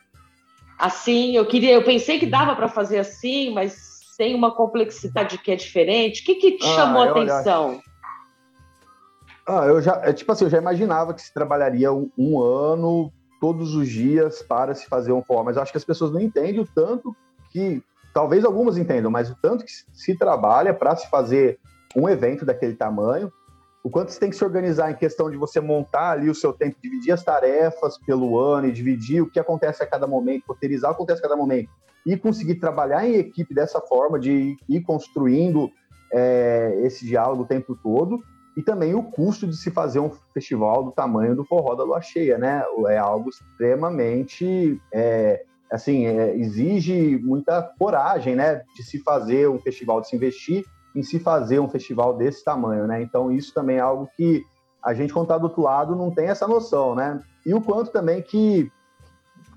assim, 0.77 1.35
eu 1.35 1.45
queria, 1.45 1.73
eu 1.73 1.83
pensei 1.83 2.19
que 2.19 2.25
dava 2.25 2.55
para 2.55 2.67
fazer 2.67 2.99
assim, 2.99 3.53
mas 3.53 4.01
tem 4.17 4.35
uma 4.35 4.53
complexidade 4.53 5.37
que 5.37 5.51
é 5.51 5.55
diferente. 5.55 6.21
O 6.21 6.25
que, 6.25 6.35
que 6.35 6.51
te 6.57 6.65
ah, 6.65 6.75
chamou 6.75 7.03
a 7.03 7.11
atenção? 7.11 7.81
Ah, 9.47 9.65
eu 9.65 9.81
já, 9.81 10.01
é, 10.03 10.13
tipo 10.13 10.31
assim, 10.31 10.45
eu 10.45 10.49
já 10.49 10.57
imaginava 10.57 11.13
que 11.13 11.21
se 11.21 11.33
trabalharia 11.33 11.91
um, 11.91 12.09
um, 12.17 12.41
ano 12.41 13.11
todos 13.41 13.75
os 13.75 13.89
dias 13.89 14.41
para 14.41 14.73
se 14.73 14.87
fazer 14.87 15.11
um 15.11 15.21
forró, 15.21 15.43
mas 15.43 15.57
acho 15.57 15.71
que 15.71 15.77
as 15.77 15.83
pessoas 15.83 16.11
não 16.11 16.21
entendem 16.21 16.61
o 16.61 16.67
tanto 16.67 17.13
que, 17.51 17.83
talvez 18.13 18.45
algumas 18.45 18.77
entendam, 18.77 19.11
mas 19.11 19.29
o 19.29 19.35
tanto 19.41 19.65
que 19.65 19.71
se 19.93 20.17
trabalha 20.17 20.73
para 20.73 20.95
se 20.95 21.09
fazer 21.09 21.59
um 21.95 22.07
evento 22.07 22.45
daquele 22.45 22.73
tamanho 22.73 23.31
o 23.83 23.89
quanto 23.89 24.11
você 24.11 24.19
tem 24.19 24.29
que 24.29 24.35
se 24.35 24.45
organizar 24.45 24.89
em 24.89 24.95
questão 24.95 25.29
de 25.29 25.35
você 25.35 25.59
montar 25.59 26.11
ali 26.11 26.29
o 26.29 26.35
seu 26.35 26.53
tempo, 26.53 26.77
dividir 26.81 27.11
as 27.11 27.21
tarefas 27.21 27.97
pelo 27.97 28.39
ano 28.39 28.67
e 28.67 28.71
dividir 28.71 29.21
o 29.21 29.29
que 29.29 29.39
acontece 29.39 29.83
a 29.83 29.85
cada 29.85 30.07
momento, 30.07 30.45
roteirizar 30.47 30.91
o 30.91 30.93
que 30.93 31.01
acontece 31.01 31.19
a 31.19 31.23
cada 31.23 31.35
momento 31.35 31.69
e 32.05 32.15
conseguir 32.15 32.55
trabalhar 32.55 33.05
em 33.05 33.15
equipe 33.15 33.53
dessa 33.53 33.81
forma, 33.81 34.17
de 34.17 34.55
ir 34.69 34.81
construindo 34.81 35.69
é, 36.13 36.79
esse 36.83 37.05
diálogo 37.05 37.43
o 37.43 37.45
tempo 37.45 37.75
todo 37.75 38.23
e 38.55 38.61
também 38.61 38.93
o 38.93 39.03
custo 39.03 39.47
de 39.47 39.55
se 39.57 39.71
fazer 39.71 39.99
um 39.99 40.11
festival 40.33 40.83
do 40.83 40.91
tamanho 40.91 41.35
do 41.35 41.43
Forró 41.43 41.75
da 41.75 41.83
Lua 41.83 42.01
Cheia, 42.01 42.37
né? 42.37 42.63
É 42.87 42.97
algo 42.97 43.29
extremamente, 43.29 44.79
é, 44.91 45.43
assim, 45.71 46.05
é, 46.05 46.35
exige 46.37 47.17
muita 47.17 47.61
coragem, 47.79 48.35
né? 48.35 48.61
De 48.75 48.83
se 48.83 48.99
fazer 48.99 49.49
um 49.49 49.59
festival, 49.59 50.01
de 50.01 50.09
se 50.09 50.15
investir 50.15 50.63
em 50.95 51.01
se 51.01 51.19
fazer 51.19 51.59
um 51.59 51.67
festival 51.67 52.15
desse 52.15 52.43
tamanho, 52.43 52.85
né? 52.85 53.01
Então 53.01 53.31
isso 53.31 53.53
também 53.53 53.77
é 53.77 53.81
algo 53.81 54.07
que 54.15 54.43
a 54.83 54.93
gente 54.93 55.13
quando 55.13 55.25
está 55.25 55.37
do 55.37 55.45
outro 55.45 55.63
lado 55.63 55.95
não 55.95 56.11
tem 56.11 56.27
essa 56.27 56.47
noção, 56.47 56.93
né? 56.93 57.21
E 57.45 57.53
o 57.53 57.61
quanto 57.61 57.91
também 57.91 58.21
que 58.21 58.71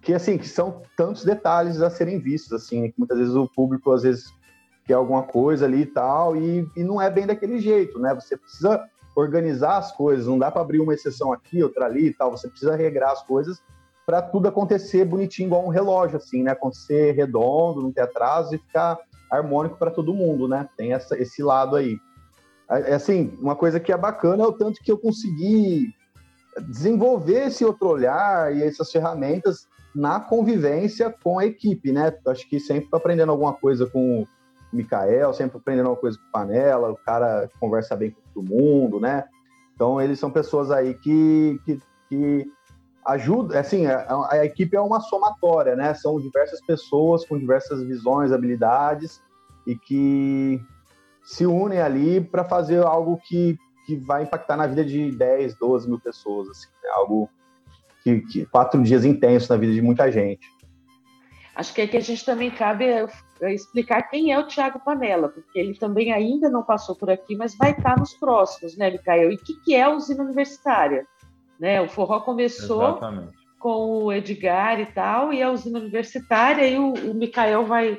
que 0.00 0.14
assim 0.14 0.38
que 0.38 0.48
são 0.48 0.82
tantos 0.96 1.24
detalhes 1.24 1.82
a 1.82 1.90
serem 1.90 2.18
vistos, 2.18 2.52
assim, 2.52 2.82
né? 2.82 2.88
que 2.88 2.94
muitas 2.96 3.18
vezes 3.18 3.34
o 3.34 3.48
público 3.48 3.92
às 3.92 4.02
vezes 4.02 4.32
quer 4.86 4.94
alguma 4.94 5.22
coisa 5.22 5.66
ali 5.66 5.82
e 5.82 5.86
tal 5.86 6.36
e, 6.36 6.68
e 6.76 6.84
não 6.84 7.00
é 7.00 7.10
bem 7.10 7.26
daquele 7.26 7.58
jeito, 7.58 7.98
né? 7.98 8.14
Você 8.14 8.36
precisa 8.36 8.84
organizar 9.14 9.78
as 9.78 9.92
coisas, 9.92 10.26
não 10.26 10.38
dá 10.38 10.50
para 10.50 10.60
abrir 10.60 10.80
uma 10.80 10.94
exceção 10.94 11.32
aqui, 11.32 11.62
outra 11.62 11.86
ali 11.86 12.08
e 12.08 12.14
tal. 12.14 12.30
Você 12.30 12.48
precisa 12.48 12.76
regrar 12.76 13.12
as 13.12 13.22
coisas 13.22 13.62
para 14.04 14.22
tudo 14.22 14.46
acontecer 14.46 15.04
bonitinho 15.04 15.46
igual 15.46 15.66
um 15.66 15.70
relógio, 15.70 16.18
assim, 16.18 16.42
né? 16.42 16.52
Acontecer 16.52 17.12
redondo, 17.12 17.82
não 17.82 17.90
ter 17.90 18.02
atraso 18.02 18.54
e 18.54 18.58
ficar 18.58 18.98
harmônico 19.30 19.76
para 19.76 19.90
todo 19.90 20.14
mundo, 20.14 20.46
né? 20.46 20.68
Tem 20.76 20.92
essa, 20.92 21.18
esse 21.18 21.42
lado 21.42 21.76
aí. 21.76 21.98
É, 22.70 22.94
assim, 22.94 23.36
uma 23.40 23.56
coisa 23.56 23.80
que 23.80 23.92
é 23.92 23.96
bacana 23.96 24.44
é 24.44 24.46
o 24.46 24.52
tanto 24.52 24.80
que 24.82 24.92
eu 24.92 24.98
consegui 24.98 25.92
desenvolver 26.68 27.46
esse 27.46 27.64
outro 27.64 27.88
olhar 27.88 28.54
e 28.54 28.62
essas 28.62 28.90
ferramentas 28.90 29.66
na 29.94 30.20
convivência 30.20 31.14
com 31.22 31.38
a 31.38 31.46
equipe, 31.46 31.90
né? 31.90 32.14
Acho 32.28 32.48
que 32.48 32.60
sempre 32.60 32.90
tô 32.90 32.96
aprendendo 32.96 33.32
alguma 33.32 33.54
coisa 33.54 33.86
com 33.86 34.26
Mikael, 34.76 35.32
sempre 35.32 35.58
aprendendo 35.58 35.86
alguma 35.86 36.00
coisa 36.00 36.18
com 36.18 36.30
Panela, 36.30 36.90
o 36.90 36.96
cara 36.96 37.50
conversa 37.58 37.96
bem 37.96 38.10
com 38.10 38.20
todo 38.34 38.48
mundo, 38.48 39.00
né? 39.00 39.24
Então, 39.74 40.00
eles 40.00 40.18
são 40.18 40.30
pessoas 40.30 40.70
aí 40.70 40.94
que, 40.94 41.60
que, 41.64 41.80
que 42.08 42.50
ajuda, 43.04 43.60
assim, 43.60 43.86
a, 43.86 44.06
a, 44.30 44.44
equipe 44.44 44.76
é 44.76 44.80
uma 44.80 45.00
somatória, 45.00 45.76
né? 45.76 45.94
São 45.94 46.20
diversas 46.20 46.60
pessoas 46.64 47.24
com 47.24 47.38
diversas 47.38 47.82
visões, 47.82 48.32
habilidades 48.32 49.20
e 49.66 49.76
que 49.76 50.60
se 51.22 51.44
unem 51.44 51.80
ali 51.80 52.20
para 52.20 52.44
fazer 52.44 52.84
algo 52.84 53.18
que, 53.18 53.58
que 53.86 53.96
vai 53.96 54.22
impactar 54.22 54.56
na 54.56 54.66
vida 54.66 54.84
de 54.84 55.10
10, 55.10 55.56
12 55.56 55.88
mil 55.88 56.00
pessoas, 56.00 56.48
assim, 56.48 56.68
né? 56.82 56.90
algo 56.94 57.28
que, 58.02 58.20
que 58.20 58.46
quatro 58.46 58.82
dias 58.82 59.04
intensos 59.04 59.48
na 59.48 59.56
vida 59.56 59.72
de 59.72 59.82
muita 59.82 60.10
gente. 60.10 60.48
Acho 61.54 61.74
que 61.74 61.80
aqui 61.80 61.96
a 61.96 62.00
gente 62.00 62.24
também 62.24 62.50
cabe 62.50 62.84
é, 62.84 63.02
é 63.02 63.08
explicar 63.42 64.02
quem 64.02 64.32
é 64.32 64.38
o 64.38 64.46
Tiago 64.46 64.80
Panela, 64.80 65.28
porque 65.28 65.58
ele 65.58 65.74
também 65.74 66.12
ainda 66.12 66.48
não 66.48 66.62
passou 66.62 66.94
por 66.94 67.10
aqui, 67.10 67.36
mas 67.36 67.56
vai 67.56 67.72
estar 67.72 67.98
nos 67.98 68.14
próximos, 68.14 68.76
né, 68.76 68.90
Micael? 68.90 69.30
E 69.30 69.34
o 69.34 69.38
que, 69.38 69.54
que 69.60 69.74
é 69.74 69.82
a 69.82 69.90
usina 69.90 70.24
universitária? 70.24 71.06
Né? 71.58 71.80
O 71.80 71.88
forró 71.88 72.20
começou 72.20 72.82
Exatamente. 72.82 73.32
com 73.58 74.04
o 74.04 74.12
Edgar 74.12 74.80
e 74.80 74.86
tal, 74.86 75.32
e 75.32 75.42
a 75.42 75.50
usina 75.50 75.78
universitária, 75.78 76.66
e 76.66 76.78
o, 76.78 76.92
o 76.92 77.14
Mikael 77.14 77.64
vai, 77.64 77.98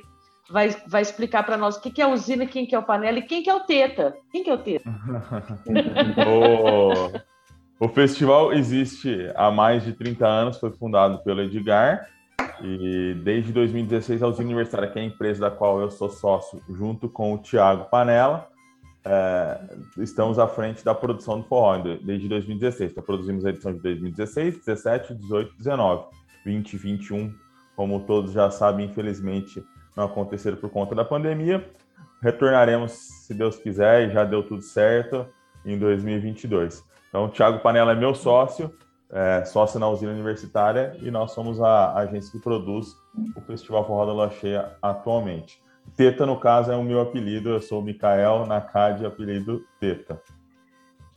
vai, 0.50 0.69
vai 0.88 1.02
explicar 1.02 1.43
para 1.43 1.58
nós 1.58 1.76
o 1.76 1.82
que, 1.82 1.91
que 1.91 2.02
é 2.02 2.06
a 2.06 2.10
usina, 2.10 2.45
quem 2.45 2.65
que 2.65 2.76
é 2.76 2.80
o 2.80 2.84
Panela 2.84 3.19
e 3.19 3.23
quem 3.23 3.43
que 3.43 3.50
é 3.50 3.56
o 3.56 3.62
Teta. 3.62 4.15
Quem 4.32 4.43
que 4.43 4.50
é 4.50 4.54
o 4.54 4.58
Teta? 4.58 4.89
o, 7.80 7.86
o 7.86 7.89
festival 7.89 8.54
existe 8.54 9.32
há 9.36 9.52
mais 9.52 9.84
de 9.84 9.93
30 9.93 10.28
anos, 10.28 10.60
foi 10.60 10.71
fundado 10.71 11.23
pelo 11.23 11.41
Edgar, 11.41 12.08
e 12.61 13.13
desde 13.23 13.51
2016 13.51 14.21
a 14.23 14.27
Usina 14.27 14.45
Universitária, 14.45 14.89
que 14.89 14.99
é 14.99 15.01
a 15.01 15.05
empresa 15.05 15.41
da 15.41 15.51
qual 15.51 15.79
eu 15.81 15.89
sou 15.89 16.09
sócio, 16.09 16.61
junto 16.69 17.09
com 17.09 17.33
o 17.33 17.37
Tiago 17.37 17.85
Panela, 17.85 18.47
é, 19.05 19.59
estamos 19.99 20.37
à 20.37 20.47
frente 20.47 20.83
da 20.83 20.93
produção 20.93 21.39
do 21.39 21.47
forró 21.47 21.77
desde 22.03 22.27
2016. 22.27 22.91
Então, 22.91 23.03
produzimos 23.03 23.45
a 23.45 23.49
edição 23.49 23.73
de 23.73 23.79
2016, 23.79 24.57
17, 24.65 25.15
18, 25.15 25.57
19, 25.57 26.05
20, 26.45 26.77
21, 26.77 27.33
como 27.75 28.01
todos 28.01 28.33
já 28.33 28.51
sabem, 28.51 28.87
infelizmente 28.87 29.63
não 29.95 30.05
aconteceram 30.05 30.57
por 30.57 30.69
conta 30.69 30.93
da 30.93 31.05
pandemia. 31.05 31.65
Retornaremos, 32.21 32.91
se 32.91 33.33
Deus 33.33 33.57
quiser, 33.57 34.09
e 34.09 34.13
já 34.13 34.25
deu 34.25 34.43
tudo 34.43 34.61
certo, 34.61 35.25
em 35.65 35.77
2022. 35.77 36.83
Então, 37.09 37.25
o 37.25 37.29
Thiago 37.29 37.59
Panela 37.59 37.93
é 37.93 37.95
meu 37.95 38.13
sócio, 38.13 38.73
é, 39.11 39.45
sócio 39.45 39.79
na 39.79 39.89
usina 39.89 40.11
universitária, 40.11 40.97
e 41.01 41.09
nós 41.09 41.31
somos 41.31 41.61
a 41.61 41.93
agência 41.93 42.31
que 42.31 42.39
produz 42.39 42.95
o 43.35 43.41
Festival 43.41 43.85
Forró 43.85 44.05
da 44.05 44.13
Lua 44.13 44.29
Cheia 44.29 44.71
atualmente. 44.81 45.61
Teta, 45.95 46.25
no 46.25 46.39
caso, 46.39 46.71
é 46.71 46.75
o 46.75 46.83
meu 46.83 46.99
apelido. 46.99 47.49
Eu 47.49 47.61
sou 47.61 47.79
o 47.79 47.83
Mikael 47.83 48.45
Nakad, 48.45 49.05
apelido 49.05 49.63
Teta. 49.79 50.21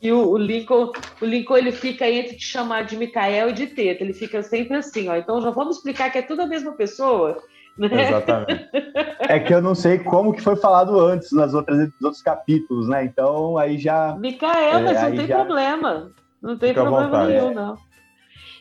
E 0.01 0.11
o, 0.11 0.29
o, 0.29 0.37
Lincoln, 0.37 0.91
o 1.21 1.25
Lincoln 1.25 1.57
ele 1.57 1.71
fica 1.71 2.09
entre 2.09 2.35
te 2.35 2.45
chamar 2.45 2.85
de 2.85 2.97
Mikael 2.97 3.49
e 3.49 3.53
de 3.53 3.67
Teta. 3.67 4.03
Ele 4.03 4.13
fica 4.13 4.41
sempre 4.41 4.75
assim, 4.77 5.09
ó. 5.09 5.15
Então 5.15 5.41
já 5.41 5.51
vamos 5.51 5.77
explicar 5.77 6.09
que 6.09 6.17
é 6.17 6.21
tudo 6.21 6.41
a 6.41 6.47
mesma 6.47 6.71
pessoa. 6.71 7.37
Né? 7.77 7.87
Exatamente. 8.07 8.69
é 9.19 9.39
que 9.39 9.53
eu 9.53 9.61
não 9.61 9.75
sei 9.75 9.99
como 9.99 10.33
que 10.33 10.41
foi 10.41 10.55
falado 10.55 10.99
antes 10.99 11.31
nas 11.31 11.53
outras 11.53 11.77
nos 11.77 12.01
outros 12.01 12.21
capítulos, 12.21 12.87
né? 12.87 13.05
Então 13.05 13.57
aí 13.57 13.77
já. 13.77 14.15
Mikael, 14.19 14.79
é, 14.79 14.81
mas 14.81 15.01
não 15.01 15.15
tem 15.15 15.27
já... 15.27 15.45
problema. 15.45 16.11
Não 16.41 16.57
tem 16.57 16.69
Fica 16.69 16.81
problema 16.81 17.27
nenhum, 17.27 17.53
não. 17.53 17.77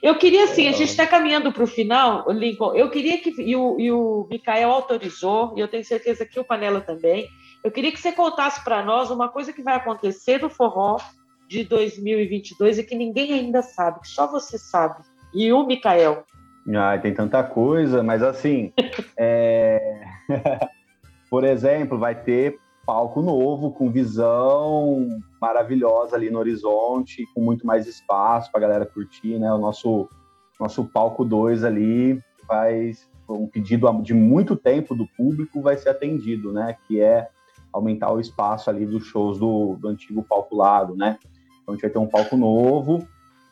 Eu 0.02 0.16
queria, 0.16 0.44
assim, 0.44 0.66
a 0.66 0.72
gente 0.72 0.90
está 0.90 1.06
caminhando 1.06 1.52
para 1.52 1.62
o 1.62 1.66
final, 1.66 2.30
Lincoln. 2.30 2.74
Eu 2.74 2.90
queria 2.90 3.18
que. 3.18 3.30
E 3.40 3.54
o, 3.54 3.78
e 3.78 3.92
o 3.92 4.26
Mikael 4.30 4.70
autorizou, 4.70 5.54
e 5.56 5.60
eu 5.60 5.68
tenho 5.68 5.84
certeza 5.84 6.24
que 6.24 6.40
o 6.40 6.44
Panela 6.44 6.80
também. 6.80 7.28
Eu 7.62 7.70
queria 7.70 7.92
que 7.92 8.00
você 8.00 8.10
contasse 8.12 8.64
para 8.64 8.82
nós 8.82 9.10
uma 9.10 9.28
coisa 9.28 9.52
que 9.52 9.62
vai 9.62 9.74
acontecer 9.74 10.40
no 10.40 10.48
Forró 10.48 10.96
de 11.46 11.64
2022 11.64 12.78
e 12.78 12.84
que 12.84 12.94
ninguém 12.94 13.34
ainda 13.34 13.60
sabe, 13.60 14.00
que 14.00 14.08
só 14.08 14.26
você 14.26 14.56
sabe. 14.56 15.02
E 15.34 15.52
o 15.52 15.66
Mikael. 15.66 16.24
Ah, 16.74 16.96
tem 16.98 17.12
tanta 17.12 17.42
coisa, 17.42 18.02
mas 18.02 18.22
assim. 18.22 18.72
é... 19.18 20.00
Por 21.28 21.44
exemplo, 21.44 21.98
vai 21.98 22.14
ter 22.14 22.58
palco 22.90 23.22
novo, 23.22 23.70
com 23.70 23.88
visão 23.88 25.06
maravilhosa 25.40 26.16
ali 26.16 26.28
no 26.28 26.40
horizonte, 26.40 27.24
com 27.32 27.40
muito 27.40 27.64
mais 27.64 27.86
espaço 27.86 28.50
para 28.50 28.58
a 28.58 28.62
galera 28.62 28.84
curtir, 28.84 29.38
né? 29.38 29.52
O 29.52 29.58
nosso 29.58 30.08
nosso 30.58 30.84
palco 30.84 31.24
2 31.24 31.62
ali 31.62 32.20
vai 32.48 32.90
um 33.28 33.46
pedido 33.46 33.88
de 34.02 34.12
muito 34.12 34.56
tempo 34.56 34.96
do 34.96 35.06
público 35.16 35.62
vai 35.62 35.76
ser 35.76 35.90
atendido, 35.90 36.52
né? 36.52 36.76
Que 36.88 37.00
é 37.00 37.28
aumentar 37.72 38.12
o 38.12 38.18
espaço 38.18 38.68
ali 38.68 38.84
dos 38.84 39.04
shows 39.04 39.38
do, 39.38 39.76
do 39.76 39.86
antigo 39.86 40.24
palco 40.28 40.56
lado, 40.56 40.96
né? 40.96 41.16
Então 41.62 41.74
a 41.74 41.76
gente 41.76 41.82
vai 41.82 41.90
ter 41.90 41.98
um 42.00 42.08
palco 42.08 42.36
novo, 42.36 43.06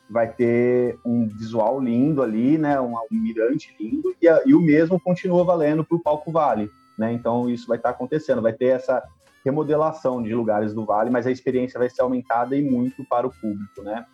vai 0.09 0.27
ter 0.27 0.99
um 1.05 1.25
visual 1.29 1.79
lindo 1.79 2.21
ali, 2.21 2.57
né? 2.57 2.77
Um, 2.81 2.93
um 2.93 3.05
mirante 3.11 3.73
lindo 3.79 4.13
e, 4.21 4.27
a, 4.27 4.41
e, 4.45 4.53
o 4.53 4.59
mesmo 4.59 4.99
continua 4.99 5.45
valendo 5.45 5.85
para 5.85 5.95
o 5.95 6.01
palco 6.01 6.29
Vale, 6.29 6.69
né? 6.97 7.13
Então 7.13 7.49
isso 7.49 7.65
vai 7.69 7.77
estar 7.77 7.87
tá 7.87 7.95
acontecendo, 7.95 8.41
vai 8.41 8.51
ter 8.51 8.75
essa 8.75 9.01
remodelação 9.43 10.21
de 10.21 10.33
lugares 10.33 10.73
do 10.73 10.85
Vale, 10.85 11.09
mas 11.09 11.25
a 11.25 11.31
experiência 11.31 11.79
vai 11.79 11.89
ser 11.89 12.01
aumentada 12.01 12.55
e 12.55 12.61
muito 12.61 13.03
para 13.05 13.27
o 13.27 13.31
público, 13.31 13.81
né? 13.81 14.05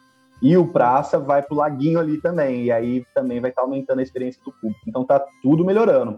E 0.41 0.57
o 0.57 0.67
Praça 0.67 1.17
vai 1.17 1.41
para 1.41 1.53
o 1.53 1.57
Laguinho 1.57 1.99
ali 1.99 2.19
também, 2.19 2.65
e 2.65 2.71
aí 2.71 3.05
também 3.13 3.39
vai 3.39 3.49
estar 3.49 3.61
tá 3.61 3.67
aumentando 3.67 3.99
a 3.99 4.03
experiência 4.03 4.41
do 4.43 4.51
público. 4.51 4.81
Então 4.87 5.05
tá 5.05 5.23
tudo 5.41 5.63
melhorando. 5.63 6.17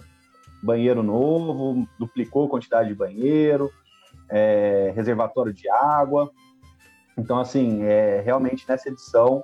Banheiro 0.62 1.04
novo, 1.04 1.88
duplicou 2.00 2.46
a 2.46 2.50
quantidade 2.50 2.90
de 2.90 2.96
banheiro, 2.96 3.70
é, 4.30 4.92
reservatório 4.96 5.54
de 5.54 5.70
água. 5.70 6.32
Então, 7.18 7.40
assim, 7.40 7.84
é, 7.84 8.22
realmente 8.22 8.66
nessa 8.68 8.90
edição 8.90 9.44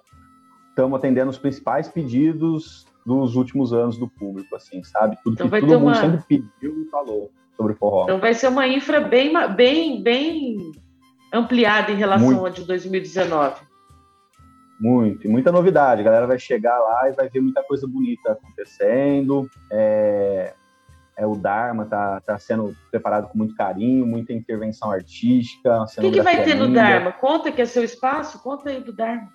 estamos 0.69 0.97
atendendo 0.97 1.29
os 1.29 1.37
principais 1.37 1.87
pedidos 1.87 2.87
dos 3.05 3.35
últimos 3.35 3.73
anos 3.73 3.97
do 3.97 4.07
público, 4.07 4.55
assim, 4.55 4.83
sabe? 4.83 5.17
Tudo 5.23 5.35
então 5.35 5.49
que 5.49 5.59
todo 5.59 5.79
mundo 5.79 5.83
uma... 5.83 5.95
sempre 5.95 6.23
pediu 6.27 6.81
e 6.81 6.89
falou 6.89 7.31
sobre 7.55 7.73
forró. 7.75 8.03
Então 8.03 8.19
vai 8.19 8.33
ser 8.33 8.47
uma 8.47 8.67
infra 8.67 8.99
bem, 8.99 9.33
bem, 9.55 10.01
bem 10.01 10.71
ampliada 11.31 11.91
em 11.91 11.95
relação 11.95 12.27
Muito. 12.27 12.45
a 12.45 12.49
de 12.49 12.63
2019. 12.63 13.61
Muito, 14.79 15.25
e 15.25 15.29
muita 15.29 15.51
novidade. 15.51 16.01
A 16.01 16.03
galera 16.03 16.27
vai 16.27 16.37
chegar 16.37 16.77
lá 16.79 17.09
e 17.09 17.13
vai 17.13 17.29
ver 17.29 17.39
muita 17.39 17.63
coisa 17.63 17.87
bonita 17.87 18.33
acontecendo. 18.33 19.49
É, 19.71 20.53
é 21.15 21.25
o 21.25 21.35
Dharma 21.35 21.85
tá, 21.85 22.19
tá 22.21 22.37
sendo 22.37 22.75
preparado 22.91 23.29
com 23.29 23.37
muito 23.37 23.55
carinho, 23.55 24.05
muita 24.05 24.33
intervenção 24.33 24.91
artística. 24.91 25.83
O 25.83 26.01
que, 26.01 26.11
que 26.11 26.21
vai 26.21 26.43
ter 26.43 26.55
no 26.55 26.71
Dharma? 26.71 27.11
Conta 27.13 27.51
que 27.51 27.61
é 27.61 27.65
seu 27.65 27.83
espaço, 27.83 28.39
conta 28.39 28.69
aí 28.69 28.81
do 28.81 28.91
Dharma. 28.91 29.31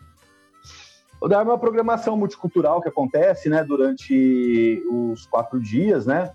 O 1.21 1.27
Dharma 1.27 1.51
é 1.51 1.55
uma 1.55 1.61
programação 1.61 2.17
multicultural 2.17 2.81
que 2.81 2.89
acontece 2.89 3.49
né, 3.49 3.65
durante 3.65 4.85
os 4.89 5.27
quatro 5.27 5.61
dias, 5.61 6.07
né? 6.07 6.33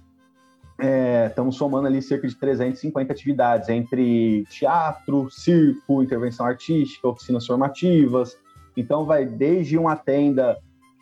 É, 0.79 1.27
estamos 1.27 1.55
somando 1.55 1.87
ali 1.87 2.01
cerca 2.01 2.27
de 2.27 2.35
350 2.35 3.13
atividades 3.13 3.69
entre 3.69 4.43
teatro, 4.49 5.29
circo, 5.29 6.01
intervenção 6.01 6.45
artística, 6.45 7.07
oficinas 7.07 7.45
formativas. 7.45 8.37
Então 8.75 9.05
vai 9.05 9.25
desde 9.25 9.77
uma 9.77 9.95
tenda 9.95 10.57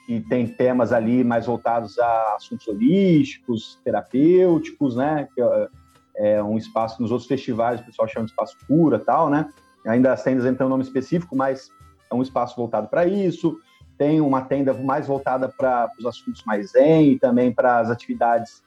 que 0.05 0.19
tem 0.21 0.45
temas 0.45 0.91
ali 0.91 1.23
mais 1.23 1.45
voltados 1.45 1.97
a 1.99 2.35
assuntos 2.35 2.67
holísticos, 2.67 3.79
terapêuticos, 3.83 4.95
né? 4.95 5.27
Que 5.33 5.41
é, 5.41 5.69
é 6.15 6.43
um 6.43 6.57
espaço 6.57 7.01
nos 7.01 7.11
outros 7.11 7.27
festivais, 7.27 7.79
o 7.79 7.85
pessoal 7.85 8.07
chama 8.07 8.25
de 8.25 8.31
espaço 8.31 8.57
cura 8.67 8.99
tal, 8.99 9.29
né? 9.29 9.49
Ainda 9.85 10.13
as 10.13 10.21
tendas 10.21 10.43
não 10.43 10.67
um 10.67 10.69
nome 10.69 10.83
específico, 10.83 11.35
mas 11.35 11.71
é 12.11 12.15
um 12.15 12.21
espaço 12.21 12.55
voltado 12.55 12.87
para 12.87 13.05
isso. 13.05 13.57
Tem 13.97 14.19
uma 14.19 14.41
tenda 14.41 14.73
mais 14.73 15.07
voltada 15.07 15.47
para 15.47 15.89
os 15.97 16.05
assuntos 16.05 16.43
mais 16.43 16.71
zen 16.71 17.13
e 17.13 17.19
também 17.19 17.51
para 17.51 17.79
as 17.79 17.89
atividades 17.89 18.63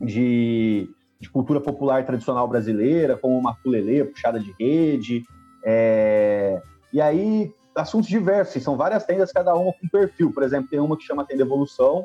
de, 0.00 0.88
de, 1.20 1.30
cultura 1.30 1.60
popular 1.60 2.04
tradicional 2.04 2.46
brasileira, 2.48 3.16
como 3.16 3.38
uma 3.38 3.54
culelê, 3.56 4.04
puxada 4.04 4.38
de 4.38 4.54
rede. 4.58 5.24
É... 5.64 6.62
E 6.92 7.00
aí 7.00 7.52
assuntos 7.74 8.08
diversos, 8.08 8.62
são 8.62 8.76
várias 8.76 9.04
tendas, 9.04 9.32
cada 9.32 9.54
uma 9.54 9.72
com 9.72 9.88
perfil. 9.88 10.32
Por 10.32 10.42
exemplo, 10.42 10.68
tem 10.68 10.80
uma 10.80 10.96
que 10.96 11.04
chama 11.04 11.24
Tenda 11.24 11.42
Evolução, 11.42 12.04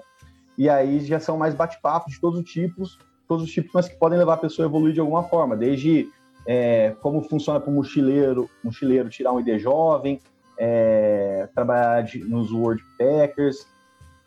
e 0.58 0.70
aí 0.70 1.00
já 1.00 1.20
são 1.20 1.38
mais 1.38 1.56
bate-papos 1.56 2.14
de 2.14 2.22
todos 2.22 2.40
os 2.40 2.50
tipos, 2.50 3.00
todos 3.28 3.44
os 3.44 3.52
tipos, 3.52 3.72
mas 3.74 3.90
que 3.90 3.96
podem 3.96 4.20
levar 4.20 4.36
a 4.36 4.38
pessoa 4.38 4.68
a 4.68 4.70
evoluir 4.70 4.94
de 4.94 5.00
alguma 5.00 5.24
forma, 5.24 5.56
desde 5.56 6.08
é, 6.46 6.96
como 7.02 7.22
funciona 7.24 7.60
para 7.60 7.72
o 7.72 7.74
mochileiro, 7.74 8.50
mochileiro 8.64 9.10
tirar 9.10 9.34
um 9.34 9.40
ID 9.40 9.60
jovem, 9.60 10.20
é, 10.58 11.50
trabalhar 11.56 12.02
de, 12.04 12.20
nos 12.20 12.50
Packers 12.98 13.66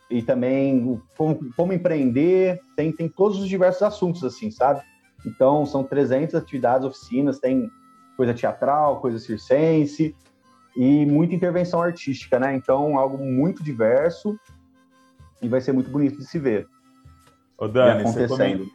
e 0.09 0.21
também 0.21 1.01
como, 1.17 1.39
como, 1.55 1.73
empreender, 1.73 2.59
tem, 2.75 2.91
tem 2.91 3.09
todos 3.09 3.39
os 3.39 3.47
diversos 3.47 3.83
assuntos, 3.83 4.23
assim, 4.23 4.49
sabe? 4.49 4.81
Então, 5.25 5.65
são 5.65 5.83
300 5.83 6.35
atividades, 6.35 6.87
oficinas, 6.87 7.39
tem 7.39 7.69
coisa 8.15 8.33
teatral, 8.33 9.01
coisa 9.01 9.19
circense, 9.19 10.15
e 10.75 11.05
muita 11.05 11.35
intervenção 11.35 11.81
artística, 11.81 12.39
né? 12.39 12.55
Então, 12.55 12.97
algo 12.97 13.17
muito 13.17 13.63
diverso 13.63 14.39
e 15.41 15.47
vai 15.47 15.59
ser 15.59 15.71
muito 15.71 15.89
bonito 15.89 16.17
de 16.17 16.25
se 16.25 16.39
ver. 16.39 16.67
Ô, 17.57 17.67
Dani, 17.67 18.01
acontecendo. 18.01 18.65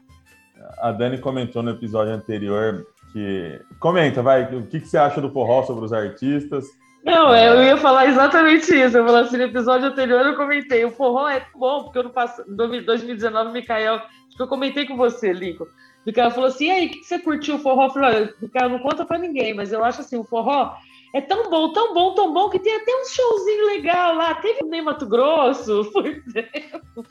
a 0.78 0.92
Dani 0.92 1.18
comentou 1.18 1.62
no 1.62 1.70
episódio 1.70 2.12
anterior 2.12 2.86
que. 3.12 3.60
Comenta, 3.78 4.22
vai, 4.22 4.54
o 4.54 4.66
que, 4.66 4.80
que 4.80 4.88
você 4.88 4.98
acha 4.98 5.20
do 5.20 5.30
forró 5.30 5.62
sobre 5.62 5.84
os 5.84 5.92
artistas? 5.92 6.66
Não, 7.04 7.34
é, 7.34 7.48
eu 7.48 7.62
ia 7.62 7.76
falar 7.76 8.06
exatamente 8.06 8.74
isso. 8.74 8.96
Eu 8.96 9.06
falei 9.06 9.22
assim, 9.22 9.36
no 9.36 9.42
episódio 9.44 9.88
anterior 9.88 10.24
eu 10.24 10.36
comentei, 10.36 10.84
o 10.84 10.90
forró 10.90 11.28
é 11.28 11.44
bom, 11.54 11.84
porque 11.84 11.98
eu 11.98 12.04
não 12.04 12.10
passo, 12.10 12.42
em 12.42 12.54
2019, 12.54 13.50
o 13.50 13.52
Mikael, 13.52 13.94
acho 13.94 14.36
que 14.36 14.42
eu 14.42 14.48
comentei 14.48 14.86
com 14.86 14.96
você, 14.96 15.32
Lincoln. 15.32 15.64
O 15.64 15.68
Mikael 16.06 16.30
falou 16.30 16.48
assim, 16.48 16.66
e 16.66 16.70
aí, 16.70 16.86
o 16.86 16.90
que 16.90 17.04
você 17.04 17.18
curtiu 17.18 17.56
o 17.56 17.58
forró? 17.58 17.86
Eu 17.86 17.90
falei, 17.90 18.34
Mikael, 18.40 18.68
não 18.68 18.78
conta 18.78 19.04
pra 19.04 19.18
ninguém, 19.18 19.52
mas 19.52 19.72
eu 19.72 19.84
acho 19.84 20.00
assim, 20.00 20.16
o 20.16 20.24
forró 20.24 20.76
é 21.14 21.20
tão 21.20 21.50
bom, 21.50 21.72
tão 21.72 21.92
bom, 21.92 22.14
tão 22.14 22.32
bom, 22.32 22.48
que 22.48 22.58
tem 22.58 22.74
até 22.74 22.90
um 22.90 23.04
showzinho 23.04 23.66
legal 23.66 24.14
lá. 24.14 24.34
Teve 24.36 24.62
nem 24.64 24.82
Mato 24.82 25.06
Grosso, 25.06 25.84
por 25.92 26.06
exemplo. 26.06 27.06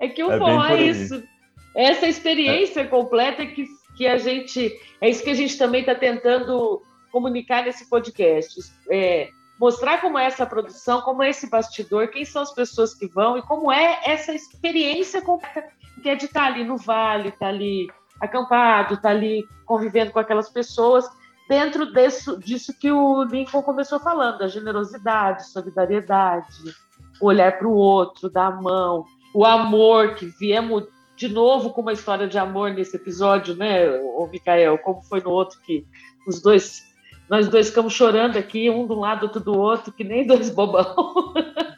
É 0.00 0.08
que 0.08 0.22
o 0.22 0.32
é 0.32 0.38
forró 0.38 0.66
é 0.66 0.82
isso. 0.82 1.22
Essa 1.74 2.08
experiência 2.08 2.80
é. 2.80 2.86
completa 2.86 3.46
que, 3.46 3.66
que 3.96 4.06
a 4.06 4.16
gente. 4.16 4.72
É 5.00 5.08
isso 5.08 5.22
que 5.22 5.30
a 5.30 5.34
gente 5.34 5.56
também 5.56 5.80
está 5.80 5.94
tentando 5.94 6.82
comunicar 7.10 7.64
nesse 7.64 7.88
podcast. 7.88 8.60
É, 8.90 9.30
mostrar 9.58 10.00
como 10.00 10.18
é 10.18 10.26
essa 10.26 10.44
produção, 10.44 11.00
como 11.00 11.22
é 11.22 11.30
esse 11.30 11.48
bastidor, 11.48 12.08
quem 12.08 12.24
são 12.24 12.42
as 12.42 12.52
pessoas 12.52 12.94
que 12.94 13.06
vão 13.06 13.38
e 13.38 13.42
como 13.42 13.72
é 13.72 14.00
essa 14.04 14.34
experiência 14.34 15.22
completa 15.22 15.76
que 16.02 16.08
é 16.08 16.14
de 16.14 16.26
estar 16.26 16.44
ali 16.44 16.62
no 16.62 16.76
vale, 16.76 17.30
estar 17.30 17.48
ali 17.48 17.88
acampado, 18.20 18.94
estar 18.94 19.10
ali 19.10 19.46
convivendo 19.64 20.12
com 20.12 20.18
aquelas 20.18 20.48
pessoas 20.48 21.08
dentro 21.48 21.92
desse, 21.92 22.36
disso 22.38 22.76
que 22.78 22.90
o 22.90 23.22
Lincoln 23.24 23.62
começou 23.62 24.00
falando, 24.00 24.42
a 24.42 24.48
generosidade, 24.48 25.48
solidariedade, 25.48 26.46
olhar 27.20 27.58
para 27.58 27.68
o 27.68 27.74
outro, 27.74 28.28
dar 28.28 28.46
a 28.46 28.60
mão, 28.60 29.04
o 29.34 29.44
amor, 29.44 30.14
que 30.14 30.26
viemos 30.26 30.84
de 31.16 31.28
novo 31.28 31.70
com 31.70 31.80
uma 31.80 31.92
história 31.92 32.26
de 32.26 32.38
amor 32.38 32.72
nesse 32.72 32.96
episódio, 32.96 33.56
né, 33.56 33.88
o 33.90 34.28
Micael, 34.30 34.76
como 34.78 35.02
foi 35.02 35.20
no 35.20 35.30
outro 35.30 35.58
que 35.60 35.86
os 36.26 36.42
dois, 36.42 36.82
nós 37.28 37.48
dois 37.48 37.68
ficamos 37.68 37.92
chorando 37.92 38.36
aqui, 38.36 38.70
um 38.70 38.86
de 38.86 38.92
um 38.92 39.00
lado, 39.00 39.24
outro 39.24 39.40
do 39.40 39.58
outro, 39.58 39.92
que 39.92 40.04
nem 40.04 40.26
dois 40.26 40.50
bobão. 40.50 41.34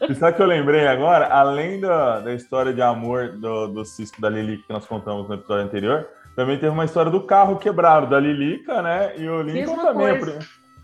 E 0.09 0.15
sabe 0.15 0.37
que 0.37 0.43
eu 0.43 0.47
lembrei 0.47 0.87
agora? 0.87 1.27
Além 1.27 1.81
da, 1.81 2.21
da 2.21 2.35
história 2.35 2.73
de 2.73 2.81
amor 2.81 3.33
do, 3.33 3.69
do 3.69 3.85
Cisco 3.85 4.21
da 4.21 4.29
Lili 4.31 4.59
que 4.59 4.73
nós 4.73 4.87
contamos 4.87 5.29
no 5.29 5.35
episódio 5.35 5.65
anterior, 5.65 6.09
também 6.35 6.57
teve 6.59 6.73
uma 6.73 6.85
história 6.85 7.11
do 7.11 7.21
carro 7.23 7.57
quebrado 7.57 8.07
da 8.07 8.21
Lilica, 8.21 8.81
né? 8.81 9.13
E 9.19 9.29
o 9.29 9.43
Lincoln 9.43 9.77
mesma 9.77 9.83
também. 9.83 10.19
Coisa. 10.19 10.39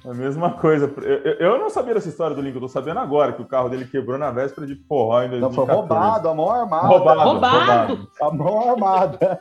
A 0.05 0.13
mesma 0.13 0.51
coisa. 0.51 0.93
Eu, 1.03 1.33
eu, 1.35 1.59
não 1.59 1.71
sabia 1.71 1.95
dessa 1.95 2.09
história 2.09 2.37
do 2.37 2.43
Lincoln, 2.43 2.59
eu 2.59 2.63
tô 2.63 2.69
sabendo 2.69 3.01
agora 3.01 3.33
que 3.33 3.41
o 3.41 3.47
carro 3.47 3.71
dele 3.71 3.87
quebrou 3.87 4.19
na 4.19 4.31
véspera 4.31 4.67
de 4.67 4.75
forró 4.75 5.23
em 5.23 5.31
2014. 5.31 5.41
Não, 5.41 5.67
foi 5.67 5.75
roubado, 5.75 6.29
a 6.29 6.35
mão 6.35 6.51
armada. 6.51 6.87
Roubado, 6.87 7.21
roubado. 7.21 8.09
A 8.21 8.31
mão 8.31 8.71
armada. 8.71 9.41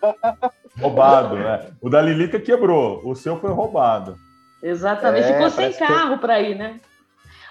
roubado, 0.80 1.36
né? 1.36 1.68
O 1.82 1.90
da 1.90 2.02
Lilica 2.02 2.40
quebrou, 2.40 3.02
o 3.04 3.16
seu 3.16 3.38
foi 3.38 3.52
roubado. 3.52 4.16
Exatamente, 4.64 5.28
é, 5.28 5.34
ficou 5.34 5.50
sem 5.50 5.74
carro 5.74 6.16
que... 6.16 6.22
para 6.22 6.42
ir, 6.42 6.56
né? 6.56 6.80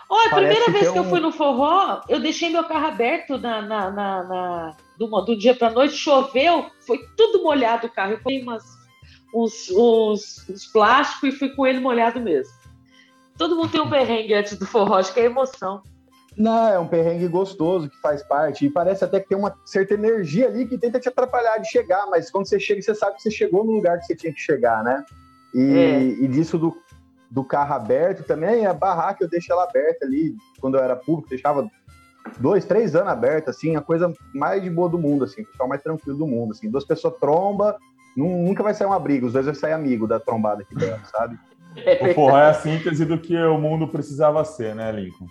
Olha, 0.09 0.31
a 0.31 0.35
primeira 0.35 0.71
vez 0.71 0.91
que, 0.91 0.99
eu 0.99 1.05
fui 1.05 1.21
no 1.21 1.33
forró, 1.33 2.03
eu 2.09 2.21
deixei 2.21 2.51
meu 2.51 2.65
carro 2.65 2.87
aberto 2.87 3.39
na, 3.39 3.63
na, 3.63 3.91
na, 3.91 4.25
na 4.25 4.77
do, 4.99 5.07
do 5.23 5.37
dia 5.37 5.55
para 5.55 5.71
noite, 5.71 5.95
choveu, 5.95 6.67
foi 6.87 6.99
tudo 7.17 7.43
molhado 7.43 7.87
o 7.87 7.91
carro. 7.91 8.13
Eu 8.13 8.21
fui 8.21 8.43
umas, 8.43 8.63
uns, 9.35 9.71
uns, 9.71 10.49
uns 10.51 10.67
plásticos 10.67 11.35
e 11.35 11.39
fui 11.39 11.49
com 11.51 11.67
ele 11.67 11.81
molhado 11.81 12.21
mesmo. 12.21 12.53
Todo 13.39 13.57
mundo 13.57 13.71
tem 13.71 13.81
um 13.81 13.89
perrengue 13.89 14.35
antes 14.35 14.59
do 14.59 14.67
forró, 14.67 14.97
acho 14.97 15.15
que 15.15 15.21
é 15.21 15.25
emoção. 15.25 15.83
Não, 16.37 16.69
é 16.69 16.79
um 16.79 16.89
perrengue 16.89 17.29
gostoso 17.29 17.89
que 17.89 18.01
faz 18.01 18.23
parte. 18.23 18.67
E 18.67 18.71
parece 18.71 19.05
até 19.05 19.21
que 19.21 19.29
tem 19.29 19.39
uma 19.39 19.55
certa 19.65 19.95
energia 19.95 20.47
ali 20.47 20.67
que 20.67 20.79
tenta 20.79 21.01
te 21.01 21.09
atrapalhar 21.09 21.59
de 21.59 21.71
chegar, 21.71 22.07
mas 22.11 22.31
quando 22.31 22.47
você 22.47 22.61
chega, 22.61 22.81
você 22.83 22.95
sabe 22.95 23.17
que 23.17 23.23
você 23.23 23.31
chegou 23.31 23.65
no 23.65 23.73
lugar 23.73 23.99
que 23.99 24.05
você 24.05 24.17
tinha 24.17 24.33
que 24.33 24.41
chegar, 24.41 24.83
né? 24.83 25.05
E, 25.55 25.79
é. 25.79 26.03
e 26.03 26.29
disso 26.29 26.59
do, 26.59 26.75
do 27.33 27.43
carro 27.43 27.75
aberto 27.75 28.25
também, 28.25 28.67
a 28.67 28.75
barraca 28.75 29.25
eu 29.25 29.29
deixo 29.29 29.51
ela 29.51 29.65
aberta 29.65 30.05
ali, 30.05 30.37
quando 30.61 30.77
eu 30.77 30.85
era 30.85 30.95
público, 30.95 31.31
deixava 31.31 31.67
dois, 32.39 32.67
três 32.67 32.95
anos 32.95 33.09
aberta, 33.09 33.51
assim, 33.51 33.75
a 33.75 33.81
coisa 33.81 34.13
mais 34.35 34.63
de 34.63 34.69
boa 34.69 34.87
do 34.87 34.99
mundo, 34.99 35.25
assim, 35.25 35.41
o 35.41 35.47
pessoal 35.47 35.67
mais 35.67 35.83
tranquilo 35.83 36.19
do 36.19 36.27
mundo, 36.27 36.53
assim. 36.53 36.71
Duas 36.71 36.85
pessoas 36.85 37.15
tromba, 37.19 37.79
nunca 38.15 38.63
vai 38.63 38.75
sair 38.75 38.87
uma 38.87 38.99
briga, 38.99 39.25
os 39.25 39.33
dois 39.33 39.47
vai 39.47 39.55
sair 39.55 39.73
amigo 39.73 40.07
da 40.07 40.21
trombada 40.21 40.61
aqui 40.61 40.75
dentro, 40.75 41.07
sabe? 41.11 41.39
o 42.03 42.15
forró 42.15 42.37
é 42.37 42.51
a 42.51 42.55
síntese 42.55 43.07
do 43.07 43.17
que 43.19 43.35
o 43.35 43.57
mundo 43.57 43.89
precisava 43.89 44.45
ser, 44.45 44.75
né, 44.75 44.93
Lincoln? 44.93 45.27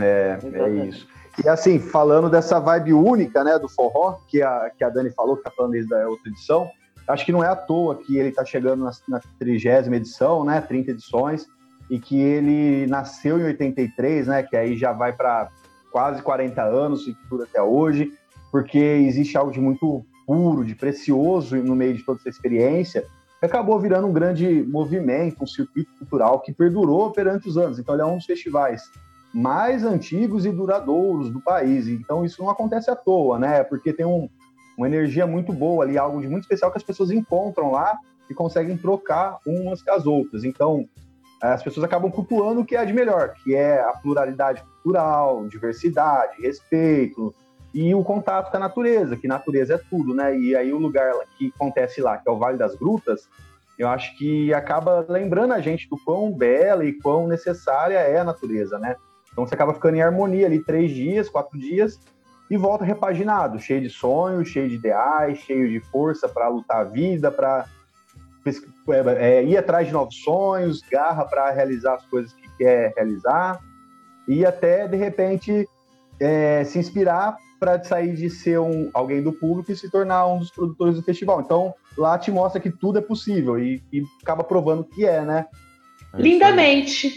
É, 0.00 0.38
é 0.42 0.68
isso. 0.86 1.06
E 1.44 1.46
assim, 1.46 1.78
falando 1.78 2.30
dessa 2.30 2.58
vibe 2.58 2.94
única, 2.94 3.44
né, 3.44 3.58
do 3.58 3.68
forró, 3.68 4.18
que 4.26 4.40
a, 4.40 4.70
que 4.70 4.82
a 4.82 4.88
Dani 4.88 5.10
falou, 5.10 5.36
que 5.36 5.42
tá 5.42 5.50
falando 5.50 5.72
desde 5.72 5.94
a 5.94 6.08
outra 6.08 6.30
edição, 6.30 6.70
acho 7.08 7.24
que 7.24 7.32
não 7.32 7.42
é 7.42 7.48
à 7.48 7.56
toa 7.56 7.96
que 7.96 8.16
ele 8.16 8.30
tá 8.30 8.44
chegando 8.44 8.88
na, 9.08 9.20
trigésima 9.38 9.96
edição, 9.96 10.44
né, 10.44 10.60
30 10.60 10.92
edições, 10.92 11.46
e 11.90 11.98
que 11.98 12.18
ele 12.18 12.86
nasceu 12.86 13.38
em 13.38 13.44
83, 13.44 14.26
né, 14.26 14.42
que 14.42 14.56
aí 14.56 14.76
já 14.76 14.92
vai 14.92 15.12
para 15.12 15.48
quase 15.90 16.22
40 16.22 16.62
anos 16.62 17.06
e 17.06 17.16
dura 17.28 17.44
até 17.44 17.60
hoje, 17.60 18.12
porque 18.50 18.78
existe 18.78 19.36
algo 19.36 19.52
de 19.52 19.60
muito 19.60 20.04
puro, 20.26 20.64
de 20.64 20.74
precioso 20.74 21.56
no 21.56 21.74
meio 21.74 21.94
de 21.94 22.02
toda 22.02 22.20
essa 22.20 22.28
experiência, 22.28 23.04
que 23.38 23.46
acabou 23.46 23.78
virando 23.78 24.06
um 24.06 24.12
grande 24.12 24.62
movimento, 24.62 25.42
um 25.42 25.46
circuito 25.46 25.90
cultural 25.98 26.40
que 26.40 26.52
perdurou 26.52 27.10
perante 27.10 27.48
os 27.48 27.58
anos. 27.58 27.78
Então 27.78 27.94
ele 27.94 28.02
é 28.02 28.06
um 28.06 28.16
dos 28.16 28.24
festivais 28.24 28.82
mais 29.34 29.84
antigos 29.84 30.46
e 30.46 30.52
duradouros 30.52 31.30
do 31.30 31.40
país. 31.40 31.88
Então 31.88 32.24
isso 32.24 32.40
não 32.42 32.50
acontece 32.50 32.90
à 32.90 32.94
toa, 32.94 33.38
né? 33.38 33.64
Porque 33.64 33.92
tem 33.92 34.06
um, 34.06 34.28
uma 34.76 34.86
energia 34.86 35.26
muito 35.26 35.52
boa 35.52 35.84
ali, 35.84 35.98
algo 35.98 36.20
de 36.20 36.28
muito 36.28 36.44
especial 36.44 36.70
que 36.70 36.78
as 36.78 36.84
pessoas 36.84 37.10
encontram 37.10 37.70
lá 37.70 37.96
e 38.28 38.34
conseguem 38.34 38.76
trocar 38.76 39.38
umas 39.46 39.82
com 39.82 39.92
as 39.92 40.06
outras. 40.06 40.44
Então 40.44 40.88
as 41.40 41.62
pessoas 41.62 41.84
acabam 41.84 42.10
cultuando 42.10 42.60
o 42.60 42.64
que 42.64 42.76
é 42.76 42.84
de 42.84 42.92
melhor, 42.92 43.34
que 43.34 43.54
é 43.54 43.80
a 43.80 43.92
pluralidade 43.92 44.62
cultural, 44.62 45.46
diversidade, 45.48 46.40
respeito 46.40 47.34
e 47.74 47.94
o 47.94 48.04
contato 48.04 48.50
com 48.50 48.56
a 48.56 48.60
natureza, 48.60 49.16
que 49.16 49.26
natureza 49.26 49.74
é 49.74 49.78
tudo, 49.78 50.14
né? 50.14 50.36
E 50.38 50.54
aí 50.54 50.72
o 50.72 50.78
lugar 50.78 51.12
que 51.36 51.52
acontece 51.54 52.00
lá, 52.00 52.18
que 52.18 52.28
é 52.28 52.32
o 52.32 52.38
Vale 52.38 52.58
das 52.58 52.74
Grutas, 52.76 53.28
eu 53.78 53.88
acho 53.88 54.16
que 54.16 54.52
acaba 54.52 55.04
lembrando 55.08 55.52
a 55.54 55.60
gente 55.60 55.88
do 55.88 55.98
quão 56.04 56.32
bela 56.32 56.84
e 56.84 56.92
quão 56.92 57.26
necessária 57.26 57.98
é 57.98 58.18
a 58.18 58.24
natureza, 58.24 58.78
né? 58.78 58.94
Então 59.32 59.46
você 59.46 59.54
acaba 59.54 59.74
ficando 59.74 59.96
em 59.96 60.02
harmonia 60.02 60.46
ali 60.46 60.62
três 60.62 60.92
dias, 60.92 61.28
quatro 61.28 61.58
dias 61.58 61.98
e 62.52 62.56
volta 62.58 62.84
repaginado, 62.84 63.58
cheio 63.58 63.80
de 63.80 63.88
sonhos, 63.88 64.46
cheio 64.46 64.68
de 64.68 64.74
ideais, 64.74 65.38
cheio 65.38 65.70
de 65.70 65.80
força 65.88 66.28
para 66.28 66.48
lutar 66.48 66.80
a 66.80 66.84
vida, 66.84 67.30
para 67.30 67.64
é, 68.90 69.38
é, 69.38 69.44
ir 69.44 69.56
atrás 69.56 69.86
de 69.86 69.92
novos 69.94 70.16
sonhos, 70.16 70.82
garra 70.82 71.24
para 71.24 71.50
realizar 71.50 71.94
as 71.94 72.04
coisas 72.04 72.30
que 72.34 72.46
quer 72.58 72.92
realizar 72.94 73.58
e 74.28 74.44
até 74.44 74.86
de 74.86 74.98
repente 74.98 75.66
é, 76.20 76.62
se 76.64 76.78
inspirar 76.78 77.38
para 77.58 77.82
sair 77.82 78.14
de 78.14 78.28
ser 78.28 78.60
um, 78.60 78.90
alguém 78.92 79.22
do 79.22 79.32
público 79.32 79.72
e 79.72 79.76
se 79.76 79.90
tornar 79.90 80.26
um 80.26 80.38
dos 80.38 80.50
produtores 80.50 80.96
do 80.96 81.02
festival. 81.02 81.40
Então 81.40 81.72
lá 81.96 82.18
te 82.18 82.30
mostra 82.30 82.60
que 82.60 82.70
tudo 82.70 82.98
é 82.98 83.02
possível 83.02 83.58
e, 83.58 83.82
e 83.90 84.04
acaba 84.22 84.44
provando 84.44 84.84
que 84.84 85.06
é, 85.06 85.22
né? 85.22 85.46
É 86.12 86.20
lindamente, 86.20 87.14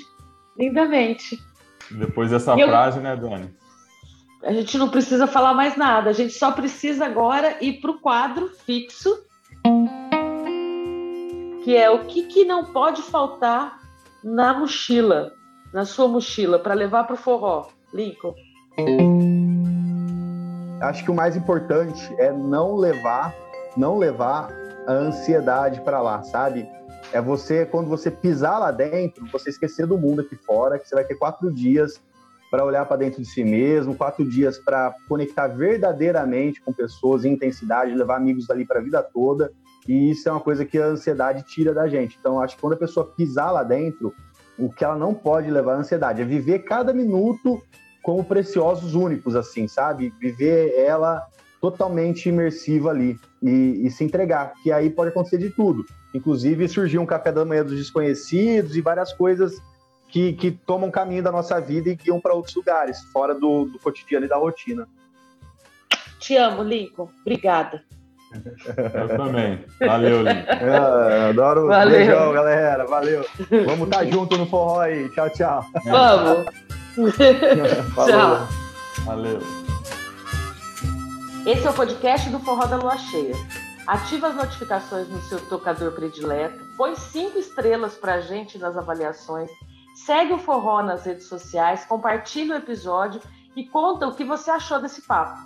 lindamente. 0.58 1.38
Depois 1.91 2.32
dessa 2.32 2.58
eu... 2.58 2.69
frase, 2.69 3.02
né, 3.02 3.17
Dani? 3.17 3.64
A 4.45 4.53
gente 4.53 4.77
não 4.77 4.89
precisa 4.89 5.25
falar 5.25 5.55
mais 5.55 5.75
nada, 5.75 6.12
a 6.12 6.13
gente 6.13 6.31
só 6.34 6.51
precisa 6.51 7.08
agora 7.08 7.58
ir 7.62 7.81
para 7.81 7.89
o 7.89 7.99
quadro 7.99 8.51
fixo, 8.63 9.23
que 11.63 11.75
é 11.75 11.89
o 11.89 12.05
que, 12.05 12.27
que 12.27 12.45
não 12.45 12.65
pode 12.65 13.01
faltar 13.01 13.79
na 14.23 14.53
mochila, 14.53 15.34
na 15.73 15.84
sua 15.84 16.08
mochila, 16.08 16.60
para 16.60 16.75
levar 16.75 17.05
para 17.05 17.15
o 17.15 17.17
forró. 17.17 17.69
Lincoln. 17.91 18.36
Acho 20.79 21.03
que 21.03 21.10
o 21.10 21.15
mais 21.15 21.36
importante 21.36 22.13
é 22.19 22.31
não 22.31 22.75
levar, 22.75 23.34
não 23.75 23.97
levar 23.97 24.49
a 24.86 24.91
ansiedade 24.91 25.81
para 25.81 25.99
lá, 25.99 26.21
sabe? 26.21 26.69
É 27.12 27.19
você, 27.19 27.65
quando 27.65 27.89
você 27.89 28.12
pisar 28.12 28.60
lá 28.60 28.69
dentro, 28.69 29.25
você 29.31 29.49
esquecer 29.49 29.88
do 29.88 29.97
mundo 29.97 30.21
aqui 30.21 30.36
fora, 30.36 30.77
que 30.77 30.88
você 30.88 30.93
vai 30.93 31.03
ter 31.03 31.15
quatro 31.15 31.51
dias 31.51 31.99
para 32.56 32.63
olhar 32.63 32.86
para 32.86 32.96
dentro 32.96 33.22
de 33.22 33.28
si 33.28 33.44
mesmo, 33.44 33.96
quatro 33.96 34.24
dias 34.24 34.58
para 34.58 34.96
conectar 35.10 35.46
verdadeiramente 35.48 36.62
com 36.62 36.72
pessoas 36.72 37.26
em 37.26 37.34
intensidade, 37.34 37.94
levar 37.94 38.15
amigos 38.15 38.48
dali 38.48 38.65
para 38.65 38.80
a 38.80 38.82
vida 38.82 39.04
toda. 39.04 39.52
E 39.86 40.12
isso 40.12 40.30
é 40.30 40.32
uma 40.32 40.39
coisa 40.39 40.63
que 40.63 40.78
a 40.78 40.86
ansiedade 40.86 41.44
tira 41.44 41.74
da 41.74 41.86
gente. 41.89 42.18
Então, 42.18 42.39
acho 42.39 42.56
que 42.56 42.62
quando 42.62 42.72
a 42.72 42.78
pessoa 42.78 43.08
pisar 43.08 43.52
lá 43.52 43.62
dentro, 43.62 44.13
o 44.58 44.70
que 44.70 44.86
ela 44.86 44.96
não 44.96 45.13
pode 45.13 45.52
levar 45.52 45.74
a 45.74 45.80
ansiedade 45.80 46.22
é 46.22 46.26
viver 46.26 46.60
cada 46.60 46.94
minuto 46.94 47.62
como 48.02 48.24
preciosos 48.24 48.96
únicos, 48.96 49.36
assim, 49.36 49.68
sabe? 49.68 50.13
Viver 50.18 50.76
ela 50.80 51.28
totalmente 51.60 52.30
imersiva 52.30 52.89
ali 52.89 53.20
e, 53.44 53.86
e 53.86 53.91
se 53.91 54.06
entregar, 54.06 54.54
que 54.63 54.72
aí 54.72 54.89
pode 54.89 55.10
acontecer 55.10 55.39
de 55.39 55.50
tudo. 55.50 55.84
Inclusive, 56.13 56.70
surgiu 56.70 57.02
um 57.02 57.06
café 57.06 57.34
da 57.34 57.44
manhã 57.44 57.65
dos 57.65 57.76
desconhecidos 57.76 58.78
e 58.78 58.82
várias 58.82 59.12
coisas 59.12 59.62
que, 60.15 60.32
que 60.32 60.49
tomam 60.49 60.89
caminho 60.89 61.21
da 61.21 61.30
nossa 61.30 61.60
vida 61.60 61.89
e 61.89 61.95
guiam 61.95 62.21
para 62.21 62.34
outros 62.34 62.56
lugares, 62.56 63.01
fora 63.12 63.36
do, 63.36 63.65
do 63.65 63.78
cotidiano 63.78 64.25
e 64.25 64.30
da 64.30 64.38
rotina. 64.38 64.88
Te 66.19 66.38
amo, 66.38 66.63
Lincoln. 66.63 67.10
Obrigada. 67.19 67.84
Eu 68.32 69.17
também. 69.17 69.65
Valeu, 69.78 70.21
Lincoln. 70.21 70.54
É, 70.54 71.30
adoro. 71.32 71.67
Valeu. 71.67 71.97
Beijão, 71.97 72.32
galera. 72.32 72.86
Valeu. 72.86 73.25
Vamos 73.65 73.88
estar 73.88 73.97
tá 73.97 74.06
junto 74.10 74.38
no 74.38 74.45
forró 74.45 74.80
aí. 74.80 75.10
Tchau, 75.10 75.30
tchau. 75.32 75.65
Vamos. 75.84 76.45
tchau. 78.08 78.47
Valeu. 79.04 79.39
Esse 81.45 81.67
é 81.67 81.69
o 81.69 81.73
podcast 81.73 82.30
do 82.30 82.39
Forró 82.39 82.65
da 82.67 82.78
Lua 82.78 82.97
Cheia. 82.97 83.36
Ativa 83.86 84.30
as 84.30 84.36
notificações 84.36 85.10
no 85.10 85.21
seu 85.23 85.39
tocador 85.41 85.91
predileto, 85.91 86.60
põe 86.78 86.95
cinco 86.95 87.38
estrelas 87.38 87.95
para 87.95 88.15
a 88.15 88.21
gente 88.21 88.58
nas 88.58 88.75
avaliações, 88.75 89.51
segue 89.95 90.34
o 90.34 90.38
Forró 90.38 90.84
nas 90.84 91.05
redes 91.05 91.25
sociais, 91.25 91.86
compartilha 91.86 92.55
o 92.55 92.58
episódio 92.58 93.21
e 93.55 93.65
conta 93.65 94.08
o 94.08 94.13
que 94.13 94.23
você 94.23 94.51
achou 94.51 94.81
desse 94.81 95.01
papo. 95.01 95.39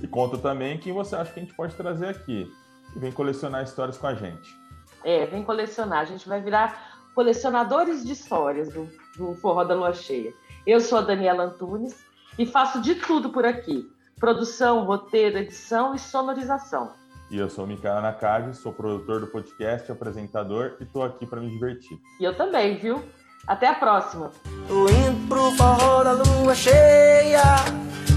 E 0.00 0.06
conta 0.06 0.38
também 0.38 0.78
quem 0.78 0.92
você 0.92 1.16
acha 1.16 1.32
que 1.32 1.40
a 1.40 1.42
gente 1.42 1.54
pode 1.54 1.74
trazer 1.74 2.08
aqui. 2.08 2.50
E 2.94 2.98
vem 2.98 3.10
colecionar 3.12 3.64
histórias 3.64 3.98
com 3.98 4.06
a 4.06 4.14
gente. 4.14 4.56
É, 5.04 5.26
vem 5.26 5.42
colecionar. 5.42 6.00
A 6.00 6.04
gente 6.04 6.28
vai 6.28 6.40
virar 6.40 7.00
colecionadores 7.14 8.04
de 8.04 8.12
histórias 8.12 8.72
do, 8.72 8.88
do 9.16 9.34
Forró 9.34 9.64
da 9.64 9.74
Lua 9.74 9.92
Cheia. 9.92 10.32
Eu 10.66 10.80
sou 10.80 10.98
a 10.98 11.02
Daniela 11.02 11.44
Antunes 11.44 11.96
e 12.38 12.46
faço 12.46 12.80
de 12.80 12.94
tudo 12.94 13.30
por 13.30 13.44
aqui: 13.44 13.90
produção, 14.18 14.84
roteiro, 14.84 15.38
edição 15.38 15.94
e 15.94 15.98
sonorização. 15.98 16.92
E 17.30 17.38
eu 17.38 17.48
sou 17.48 17.64
o 17.64 17.66
Micael 17.66 18.02
Nakagi, 18.02 18.54
sou 18.54 18.72
produtor 18.72 19.20
do 19.20 19.26
podcast, 19.26 19.90
apresentador 19.90 20.76
e 20.78 20.84
estou 20.84 21.02
aqui 21.02 21.26
para 21.26 21.40
me 21.40 21.48
divertir. 21.48 21.98
E 22.20 22.24
eu 22.24 22.36
também, 22.36 22.76
viu? 22.76 23.02
Até 23.46 23.68
a 23.68 23.74
próxima. 23.74 24.30
Tô 24.68 24.88
indo 24.88 25.28
pro 25.28 25.50
forró 25.52 26.04
da 26.04 26.12
lua 26.12 26.54
cheia, 26.54 27.56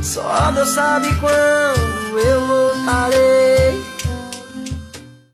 só 0.04 0.52
Deus 0.52 0.70
sabe 0.70 1.08
quando 1.20 2.20
eu 2.20 2.48
voltarei. 2.48 3.95